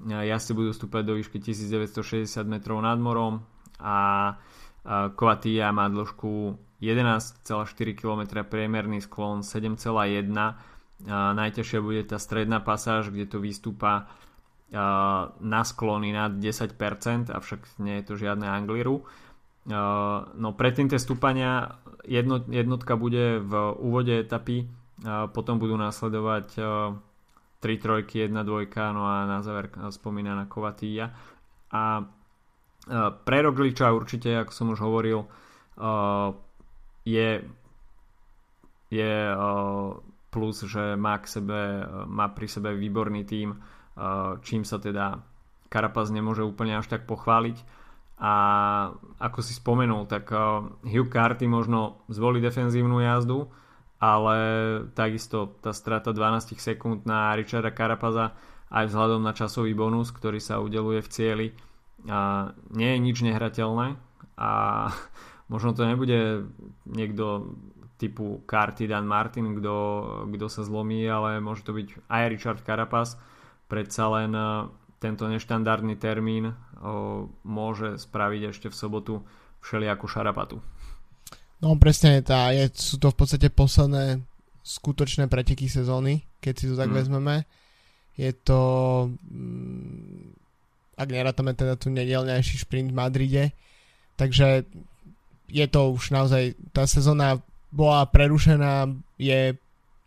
jazdci 0.00 0.52
budú 0.56 0.72
stúpať 0.72 1.02
do 1.04 1.12
výšky 1.20 1.36
1960 1.44 2.40
metrov 2.48 2.80
nad 2.80 2.96
morom 2.96 3.44
a 3.76 4.32
Covatilla 5.12 5.76
má 5.76 5.92
dĺžku 5.92 6.56
11,4 6.80 7.44
km, 7.92 8.40
priemerný 8.48 9.04
sklon 9.04 9.44
7,1 9.44 10.32
najťažšia 11.10 11.80
bude 11.84 12.04
tá 12.08 12.16
stredná 12.16 12.64
pasáž, 12.64 13.12
kde 13.12 13.28
to 13.28 13.40
vystúpa 13.40 14.08
na 15.40 15.62
sklony 15.64 16.16
nad 16.16 16.32
10%, 16.32 17.28
avšak 17.28 17.60
nie 17.82 18.00
je 18.00 18.04
to 18.08 18.14
žiadne 18.16 18.48
Angliru. 18.48 19.04
No 19.68 20.48
predtým 20.56 20.88
tie 20.88 20.96
stúpania 20.96 21.76
jednotka 22.08 22.96
bude 22.96 23.44
v 23.44 23.52
úvode 23.76 24.24
etapy 24.24 24.64
potom 25.32 25.56
budú 25.56 25.80
následovať 25.80 26.46
3 26.56 27.64
e, 27.64 27.78
trojky, 27.80 28.28
1 28.28 28.36
dvojka, 28.44 28.92
no 28.92 29.08
a 29.08 29.24
na 29.24 29.40
záver 29.40 29.72
spomínaná 29.88 30.44
Kovatýja. 30.44 31.08
A 31.72 31.82
e, 32.00 32.04
pre 33.24 33.38
Rogliča 33.40 33.92
určite, 33.96 34.36
ako 34.36 34.52
som 34.52 34.66
už 34.76 34.80
hovoril, 34.84 35.24
e, 35.24 35.28
je, 37.08 37.30
je 38.92 39.14
plus, 40.28 40.56
že 40.68 41.00
má, 41.00 41.16
k 41.16 41.26
sebe, 41.40 41.60
má 42.06 42.28
pri 42.28 42.46
sebe 42.46 42.76
výborný 42.76 43.24
tím, 43.24 43.56
čím 44.44 44.62
sa 44.68 44.76
teda 44.76 45.24
Karapaz 45.72 46.12
nemôže 46.12 46.44
úplne 46.44 46.76
až 46.76 46.92
tak 46.92 47.08
pochváliť. 47.08 47.56
A 48.20 48.34
ako 49.16 49.40
si 49.40 49.56
spomenul, 49.56 50.04
tak 50.04 50.28
Hugh 50.84 51.08
Carty 51.08 51.48
možno 51.48 52.04
zvolí 52.12 52.44
defenzívnu 52.44 53.00
jazdu, 53.00 53.48
ale 54.00 54.36
takisto 54.96 55.60
tá 55.60 55.76
strata 55.76 56.16
12 56.16 56.56
sekúnd 56.56 57.04
na 57.04 57.36
Richarda 57.36 57.68
Karapaza 57.68 58.32
aj 58.72 58.88
vzhľadom 58.88 59.20
na 59.20 59.36
časový 59.36 59.76
bonus, 59.76 60.08
ktorý 60.08 60.40
sa 60.40 60.62
udeluje 60.62 61.04
v 61.04 61.12
cieli 61.12 61.46
a 62.08 62.50
nie 62.72 62.96
je 62.96 62.98
nič 62.98 63.16
nehrateľné 63.20 64.00
a 64.40 64.50
možno 65.52 65.76
to 65.76 65.84
nebude 65.84 66.48
niekto 66.88 67.52
typu 68.00 68.40
Carty 68.48 68.88
Dan 68.88 69.04
Martin, 69.04 69.60
kto, 69.60 69.76
kto 70.32 70.46
sa 70.48 70.64
zlomí, 70.64 71.04
ale 71.04 71.36
môže 71.44 71.68
to 71.68 71.76
byť 71.76 72.08
aj 72.08 72.22
Richard 72.32 72.60
Carapaz. 72.64 73.20
Predsa 73.68 74.08
len 74.08 74.32
tento 74.96 75.28
neštandardný 75.28 76.00
termín 76.00 76.48
o, 76.48 77.28
môže 77.44 78.00
spraviť 78.00 78.56
ešte 78.56 78.66
v 78.72 78.78
sobotu 78.80 79.14
všelijakú 79.60 80.08
šarapatu. 80.08 80.64
No 81.60 81.76
presne, 81.76 82.24
tá, 82.24 82.48
je, 82.56 82.72
sú 82.72 82.96
to 82.96 83.12
v 83.12 83.18
podstate 83.20 83.52
posledné 83.52 84.24
skutočné 84.64 85.28
preteky 85.28 85.68
sezóny, 85.68 86.24
keď 86.40 86.54
si 86.56 86.64
to 86.72 86.74
tak 86.76 86.88
mm. 86.88 86.96
vezmeme. 86.96 87.36
Je 88.16 88.32
to, 88.32 88.60
mm, 89.28 90.32
ak 90.96 91.08
nerátame 91.08 91.52
teda 91.52 91.76
tu 91.76 91.92
nedelňajší 91.92 92.64
šprint 92.64 92.92
v 92.92 92.96
Madride, 92.96 93.44
takže 94.16 94.64
je 95.52 95.66
to 95.68 95.92
už 95.92 96.16
naozaj, 96.16 96.56
tá 96.72 96.88
sezóna 96.88 97.44
bola 97.68 98.08
prerušená, 98.08 98.88
je 99.20 99.52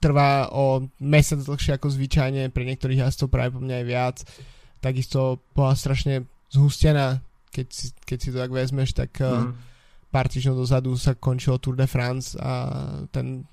trvá 0.02 0.50
o 0.52 0.90
mesiac 1.00 1.40
dlhšie 1.40 1.78
ako 1.78 1.88
zvyčajne, 1.94 2.50
pre 2.50 2.66
niektorých 2.66 3.08
jazdcov 3.08 3.30
práve 3.30 3.54
po 3.54 3.62
mňa 3.62 3.76
aj 3.78 3.86
viac. 3.86 4.18
Takisto 4.82 5.40
bola 5.54 5.78
strašne 5.78 6.26
zhustená, 6.50 7.22
keď 7.54 7.68
si, 7.70 7.86
keď 8.04 8.18
si 8.20 8.30
to 8.34 8.38
tak 8.42 8.52
vezmeš, 8.52 8.98
tak 8.98 9.14
mm 9.22 9.73
pár 10.14 10.30
týždňov 10.30 10.62
dozadu 10.62 10.94
sa 10.94 11.18
končilo 11.18 11.58
Tour 11.58 11.74
de 11.74 11.90
France 11.90 12.38
a 12.38 12.54
ten 13.10 13.50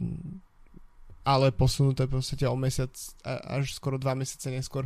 ale 1.24 1.56
posunuté 1.56 2.04
v 2.04 2.20
podstate 2.20 2.44
o 2.44 2.56
mesiac 2.56 2.92
až 3.24 3.72
skoro 3.72 3.96
dva 3.96 4.12
mesiace 4.12 4.52
neskôr 4.52 4.84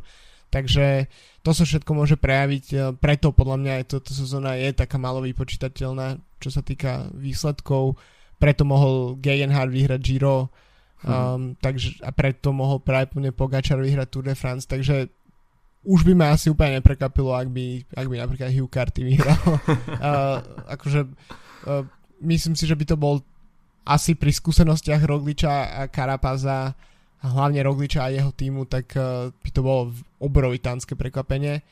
Takže 0.54 1.10
to 1.42 1.50
sa 1.50 1.66
všetko 1.66 1.90
môže 1.98 2.14
prejaviť, 2.14 2.94
preto 3.02 3.34
podľa 3.34 3.58
mňa 3.58 3.72
aj 3.74 3.84
toto 3.90 4.14
sezóna 4.14 4.54
je 4.54 4.70
taká 4.70 5.02
malo 5.02 5.18
vypočítateľná, 5.26 6.22
čo 6.38 6.54
sa 6.54 6.62
týka 6.62 7.10
výsledkov, 7.10 7.98
preto 8.38 8.62
mohol 8.62 9.18
Gegenhardt 9.18 9.74
vyhrať 9.74 9.98
Giro, 9.98 10.46
um, 11.02 11.10
hmm. 11.10 11.58
takže, 11.58 11.98
a 12.06 12.14
preto 12.14 12.54
mohol 12.54 12.78
pravdepodobne 12.78 13.34
Pogačar 13.34 13.82
vyhrať 13.82 14.06
Tour 14.06 14.30
de 14.30 14.38
France, 14.38 14.70
takže 14.70 15.10
už 15.82 16.06
by 16.06 16.14
ma 16.14 16.30
asi 16.30 16.54
úplne 16.54 16.78
neprekapilo, 16.78 17.34
ak 17.34 17.50
by, 17.50 17.82
ak 17.90 18.06
by 18.06 18.16
napríklad 18.22 18.54
Hugh 18.54 18.70
Carty 18.70 19.02
vyhral. 19.10 19.42
uh, 19.58 20.38
akože 20.70 21.02
uh, 21.64 21.84
myslím 22.22 22.54
si, 22.54 22.64
že 22.68 22.76
by 22.76 22.84
to 22.84 22.96
bol 22.96 23.20
asi 23.84 24.16
pri 24.16 24.32
skúsenostiach 24.32 25.04
Rogliča 25.04 25.52
a 25.52 25.82
Karapaza 25.92 26.72
hlavne 27.24 27.64
Rogliča 27.64 28.04
a 28.04 28.12
jeho 28.12 28.32
týmu, 28.32 28.68
tak 28.68 28.92
uh, 28.96 29.32
by 29.32 29.50
to 29.52 29.60
bolo 29.64 29.92
obrovitánske 30.20 30.96
prekvapenie. 30.96 31.64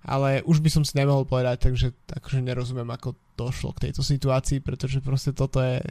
Ale 0.00 0.40
už 0.48 0.64
by 0.64 0.70
som 0.72 0.82
si 0.86 0.96
nemohol 0.96 1.28
povedať, 1.28 1.68
takže 1.68 1.92
akože 2.08 2.40
nerozumiem, 2.40 2.88
ako 2.88 3.12
došlo 3.36 3.76
k 3.76 3.90
tejto 3.90 4.00
situácii, 4.00 4.64
pretože 4.64 5.04
proste 5.04 5.36
toto 5.36 5.60
je 5.60 5.84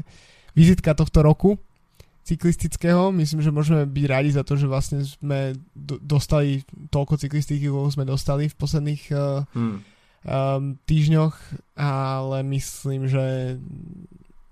vizitka 0.57 0.97
tohto 0.97 1.21
roku 1.21 1.61
cyklistického. 2.25 3.13
Myslím, 3.13 3.45
že 3.45 3.53
môžeme 3.53 3.85
byť 3.85 4.05
radi 4.09 4.29
za 4.33 4.41
to, 4.41 4.57
že 4.57 4.65
vlastne 4.65 5.05
sme 5.05 5.57
do, 5.73 6.01
dostali 6.01 6.65
toľko 6.89 7.21
cyklistiky, 7.21 7.69
koľko 7.69 8.01
sme 8.01 8.05
dostali 8.05 8.49
v 8.49 8.55
posledných 8.57 9.03
uh, 9.13 9.45
hmm. 9.45 9.77
Um, 10.25 10.75
týždňoch, 10.83 11.35
ale 11.79 12.37
myslím, 12.43 13.07
že 13.07 13.57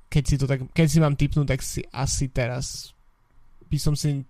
keď 0.08 0.24
si 0.24 0.36
to 0.40 0.46
tak, 0.48 0.64
keď 0.72 0.88
si 0.88 1.00
mám 1.04 1.20
typnúť, 1.20 1.48
tak 1.48 1.62
si 1.64 1.84
asi 1.92 2.32
teraz 2.32 2.96
by 3.68 3.78
som 3.78 3.94
si 3.94 4.24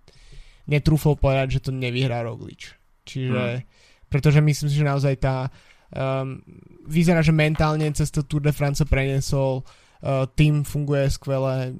netrúfol 0.66 1.14
povedať, 1.14 1.58
že 1.58 1.70
to 1.70 1.72
nevyhrá 1.72 2.26
Roglič. 2.26 2.74
Čiže, 3.08 3.44
hmm. 3.62 3.64
pretože 4.10 4.42
myslím 4.42 4.68
si, 4.68 4.76
že 4.76 4.90
naozaj 4.90 5.14
tá 5.16 5.48
um, 5.94 6.42
vyzerá, 6.84 7.24
že 7.24 7.32
mentálne 7.32 7.88
cez 7.94 8.12
to 8.12 8.26
Tour 8.26 8.44
de 8.44 8.52
France 8.52 8.84
preniesol, 8.84 9.64
uh, 9.64 10.28
tým 10.36 10.66
funguje 10.66 11.08
skvelé, 11.08 11.72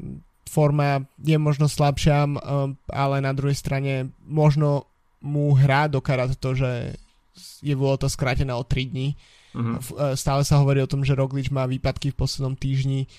forma 0.49 1.05
je 1.21 1.37
možno 1.37 1.69
slabšia, 1.69 2.25
um, 2.25 2.73
ale 2.89 3.21
na 3.21 3.37
druhej 3.37 3.59
strane 3.59 4.09
možno 4.25 4.89
mu 5.21 5.53
hrá 5.53 5.91
do 5.91 6.01
karát 6.01 6.33
to, 6.39 6.57
že 6.57 6.97
je 7.61 7.75
to 7.77 8.09
skrátené 8.09 8.55
o 8.55 8.65
3 8.65 8.91
dní. 8.91 9.15
Uh-huh. 9.59 10.15
Stále 10.15 10.47
sa 10.47 10.63
hovorí 10.63 10.79
o 10.79 10.91
tom, 10.91 11.03
že 11.03 11.19
Roglič 11.19 11.51
má 11.51 11.67
výpadky 11.67 12.15
v 12.15 12.19
poslednom 12.23 12.55
týždni 12.55 13.11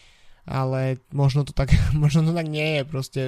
ale 0.49 0.97
možno 1.13 1.45
to 1.45 1.53
tak, 1.53 1.69
možno 1.93 2.25
to 2.25 2.33
tak 2.33 2.49
nie 2.49 2.81
je 2.81 2.83
proste 2.83 3.21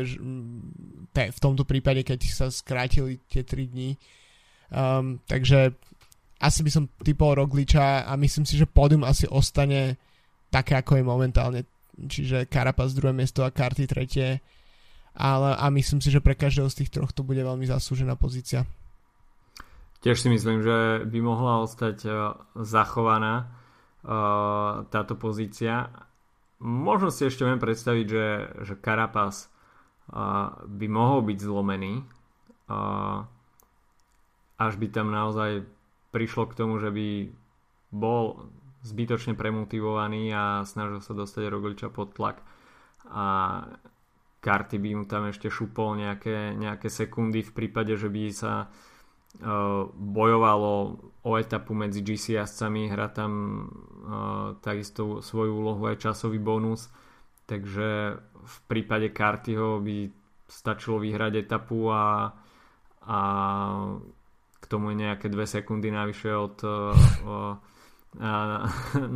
te, 1.13 1.23
v 1.29 1.39
tomto 1.39 1.63
prípade, 1.69 2.01
keď 2.01 2.19
sa 2.25 2.47
skrátili 2.49 3.21
tie 3.29 3.45
3 3.45 3.69
dní. 3.69 3.93
Um, 4.73 5.21
takže 5.29 5.77
asi 6.41 6.65
by 6.65 6.71
som 6.73 6.89
typol 7.05 7.37
Rogliča 7.37 8.09
a 8.09 8.17
myslím 8.17 8.49
si, 8.49 8.57
že 8.57 8.65
pódium 8.65 9.05
asi 9.05 9.29
ostane 9.29 10.01
také, 10.49 10.81
ako 10.81 10.97
je 10.97 11.05
momentálne. 11.05 11.61
Čiže 11.93 12.49
Carapaz 12.49 12.97
druhé 12.97 13.13
miesto 13.13 13.45
a 13.45 13.53
Karty 13.53 13.85
tretie. 13.85 14.41
Ale, 15.11 15.53
a 15.59 15.67
myslím 15.69 15.99
si, 15.99 16.07
že 16.09 16.23
pre 16.23 16.33
každého 16.33 16.71
z 16.71 16.81
tých 16.81 16.91
troch 16.97 17.11
to 17.11 17.21
bude 17.21 17.37
veľmi 17.37 17.67
zaslúžená 17.67 18.15
pozícia. 18.15 18.63
Tiež 20.01 20.17
si 20.17 20.33
myslím, 20.33 20.65
že 20.65 21.05
by 21.05 21.19
mohla 21.21 21.61
ostať 21.61 21.97
uh, 22.09 22.33
zachovaná 22.57 23.53
uh, 24.01 24.89
táto 24.89 25.13
pozícia. 25.13 25.93
Možno 26.57 27.13
si 27.13 27.29
ešte 27.29 27.45
viem 27.45 27.61
predstaviť, 27.61 28.05
že, 28.09 28.27
že 28.65 28.73
Carapaz 28.81 29.45
uh, 29.45 30.57
by 30.65 30.87
mohol 30.89 31.21
byť 31.25 31.37
zlomený, 31.41 32.05
až 34.55 34.73
by 34.79 34.87
tam 34.95 35.11
naozaj 35.11 35.67
prišlo 36.15 36.47
k 36.47 36.55
tomu, 36.55 36.79
že 36.79 36.87
by 36.87 37.35
bol 37.91 38.47
zbytočne 38.87 39.35
premotivovaný 39.35 40.31
a 40.31 40.63
snažil 40.63 41.03
sa 41.03 41.11
dostať 41.11 41.51
Rogliča 41.51 41.91
pod 41.91 42.15
tlak 42.15 42.39
a 43.11 43.59
karty 44.39 44.79
by 44.79 44.89
mu 44.95 45.03
tam 45.03 45.27
ešte 45.27 45.51
šupol 45.51 45.99
nejaké, 45.99 46.55
nejaké 46.55 46.87
sekundy 46.87 47.43
v 47.43 47.51
prípade, 47.51 47.91
že 47.99 48.07
by 48.07 48.23
sa 48.31 48.53
uh, 48.55 48.91
bojovalo 49.95 50.99
o 51.23 51.31
etapu 51.37 51.73
medzi 51.73 52.01
GC 52.01 52.35
jazdcami, 52.41 52.89
hrá 52.89 53.07
tam 53.07 53.31
uh, 53.63 54.57
takisto 54.59 55.21
svoju 55.21 55.53
úlohu 55.55 55.87
aj 55.87 56.01
časový 56.01 56.41
bonus, 56.41 56.89
takže 57.45 58.17
v 58.41 58.55
prípade 58.65 59.13
Kartyho 59.13 59.79
by 59.79 60.09
stačilo 60.49 60.99
vyhrať 60.99 61.47
etapu 61.47 61.87
a, 61.93 62.33
a 63.05 63.19
k 64.59 64.63
tomu 64.67 64.91
nejaké 64.91 65.29
dve 65.29 65.45
sekundy 65.45 65.93
navyše 65.93 66.33
od 66.33 66.57
uh, 66.65 66.91
uh, 67.23 67.55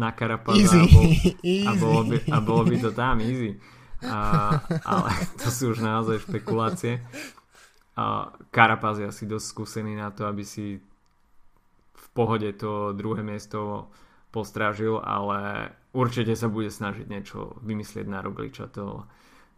na 0.02 0.10
Karapaza 0.16 0.80
a, 0.80 0.88
bol, 0.88 1.10
a, 1.70 1.72
bolo 1.76 2.02
by, 2.08 2.18
a 2.32 2.38
bolo 2.40 2.64
by 2.64 2.76
to 2.80 2.92
tam 2.96 3.20
easy. 3.20 3.60
A, 4.06 4.62
ale 4.86 5.10
to 5.42 5.50
sú 5.50 5.74
už 5.74 5.82
naozaj 5.82 6.22
špekulácie. 6.24 7.02
A 7.96 8.36
Karapaz 8.52 9.00
je 9.00 9.08
asi 9.08 9.24
dosť 9.24 9.46
skúsený 9.48 9.96
na 9.96 10.12
to, 10.12 10.28
aby 10.28 10.44
si 10.44 10.84
pohode 12.16 12.48
to 12.56 12.96
druhé 12.96 13.22
miesto 13.22 13.92
postrážil, 14.32 15.04
ale 15.04 15.72
určite 15.92 16.32
sa 16.40 16.48
bude 16.48 16.72
snažiť 16.72 17.06
niečo 17.12 17.60
vymyslieť 17.60 18.08
na 18.08 18.24
Rogliča. 18.24 18.72
To 18.80 19.04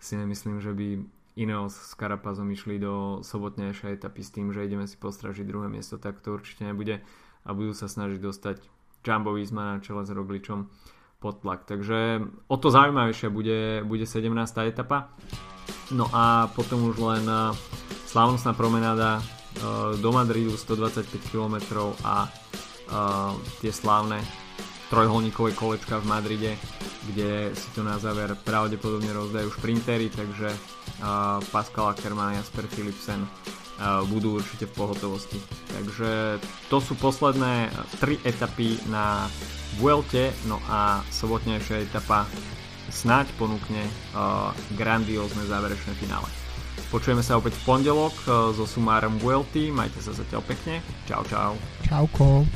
si 0.02 0.17
nemyslím, 0.17 0.58
že 0.62 0.73
by 0.73 0.88
Ineos 1.38 1.78
s 1.78 1.93
Karapazom 1.93 2.50
išli 2.50 2.82
do 2.82 3.21
sobotnejšej 3.21 4.02
etapy 4.02 4.21
s 4.26 4.34
tým, 4.34 4.50
že 4.50 4.65
ideme 4.65 4.89
si 4.89 4.97
postražiť 4.97 5.45
druhé 5.45 5.69
miesto, 5.69 6.02
tak 6.02 6.17
to 6.17 6.34
určite 6.34 6.65
nebude 6.65 7.06
a 7.45 7.50
budú 7.54 7.78
sa 7.78 7.86
snažiť 7.86 8.17
dostať 8.17 8.58
Jumbo 9.06 9.38
Visma 9.38 9.78
na 9.78 9.82
čele 9.82 10.02
s 10.02 10.10
Rogličom 10.10 10.65
pod 11.21 11.45
tlak. 11.45 11.69
Takže 11.69 12.26
o 12.50 12.58
to 12.58 12.73
zaujímavejšia 12.73 13.30
bude, 13.30 13.86
bude 13.86 14.06
17. 14.10 14.34
etapa. 14.65 15.13
No 15.93 16.10
a 16.10 16.50
potom 16.58 16.89
už 16.89 16.97
len 16.97 17.23
slávnostná 18.08 18.56
promenáda 18.56 19.20
Eh, 19.58 19.98
do 19.98 20.12
Madridu 20.12 20.58
125 20.58 21.34
km 21.34 21.58
a 22.06 22.30
uh, 22.30 23.34
tie 23.58 23.74
slávne 23.74 24.22
trojholníkové 24.93 25.58
kolečka 25.58 25.98
v 25.98 26.06
Madride, 26.06 26.52
kde 27.10 27.52
si 27.58 27.67
to 27.74 27.82
na 27.82 27.98
záver 27.98 28.38
pravdepodobne 28.46 29.10
rozdajú 29.10 29.50
šprintery, 29.58 30.13
takže 30.13 30.54
uh, 30.54 31.41
Pascal 31.50 31.89
Ackermann 31.89 32.38
a 32.38 32.38
Jasper 32.38 32.70
Philipsen 32.70 33.26
budú 34.10 34.41
určite 34.41 34.65
v 34.65 34.74
pohotovosti. 34.74 35.38
Takže 35.70 36.41
to 36.65 36.82
sú 36.82 36.98
posledné 36.98 37.70
tri 38.02 38.17
etapy 38.26 38.74
na 38.89 39.30
Vuelte, 39.78 40.34
no 40.50 40.58
a 40.65 41.06
sobotnejšia 41.13 41.86
etapa 41.86 42.26
snáď 42.89 43.30
ponúkne 43.38 43.86
grandiózne 44.74 45.46
záverečné 45.46 45.93
finále. 45.93 46.47
Počujeme 46.88 47.20
sa 47.20 47.36
opäť 47.36 47.60
v 47.60 47.63
pondelok 47.68 48.16
eh, 48.24 48.32
so 48.56 48.63
sumárom 48.63 49.20
Vuelty. 49.20 49.70
Majte 49.74 50.00
sa 50.00 50.16
zatiaľ 50.16 50.46
pekne. 50.48 50.80
Čau, 51.10 51.22
čau. 51.28 51.54
Čauko. 51.84 52.48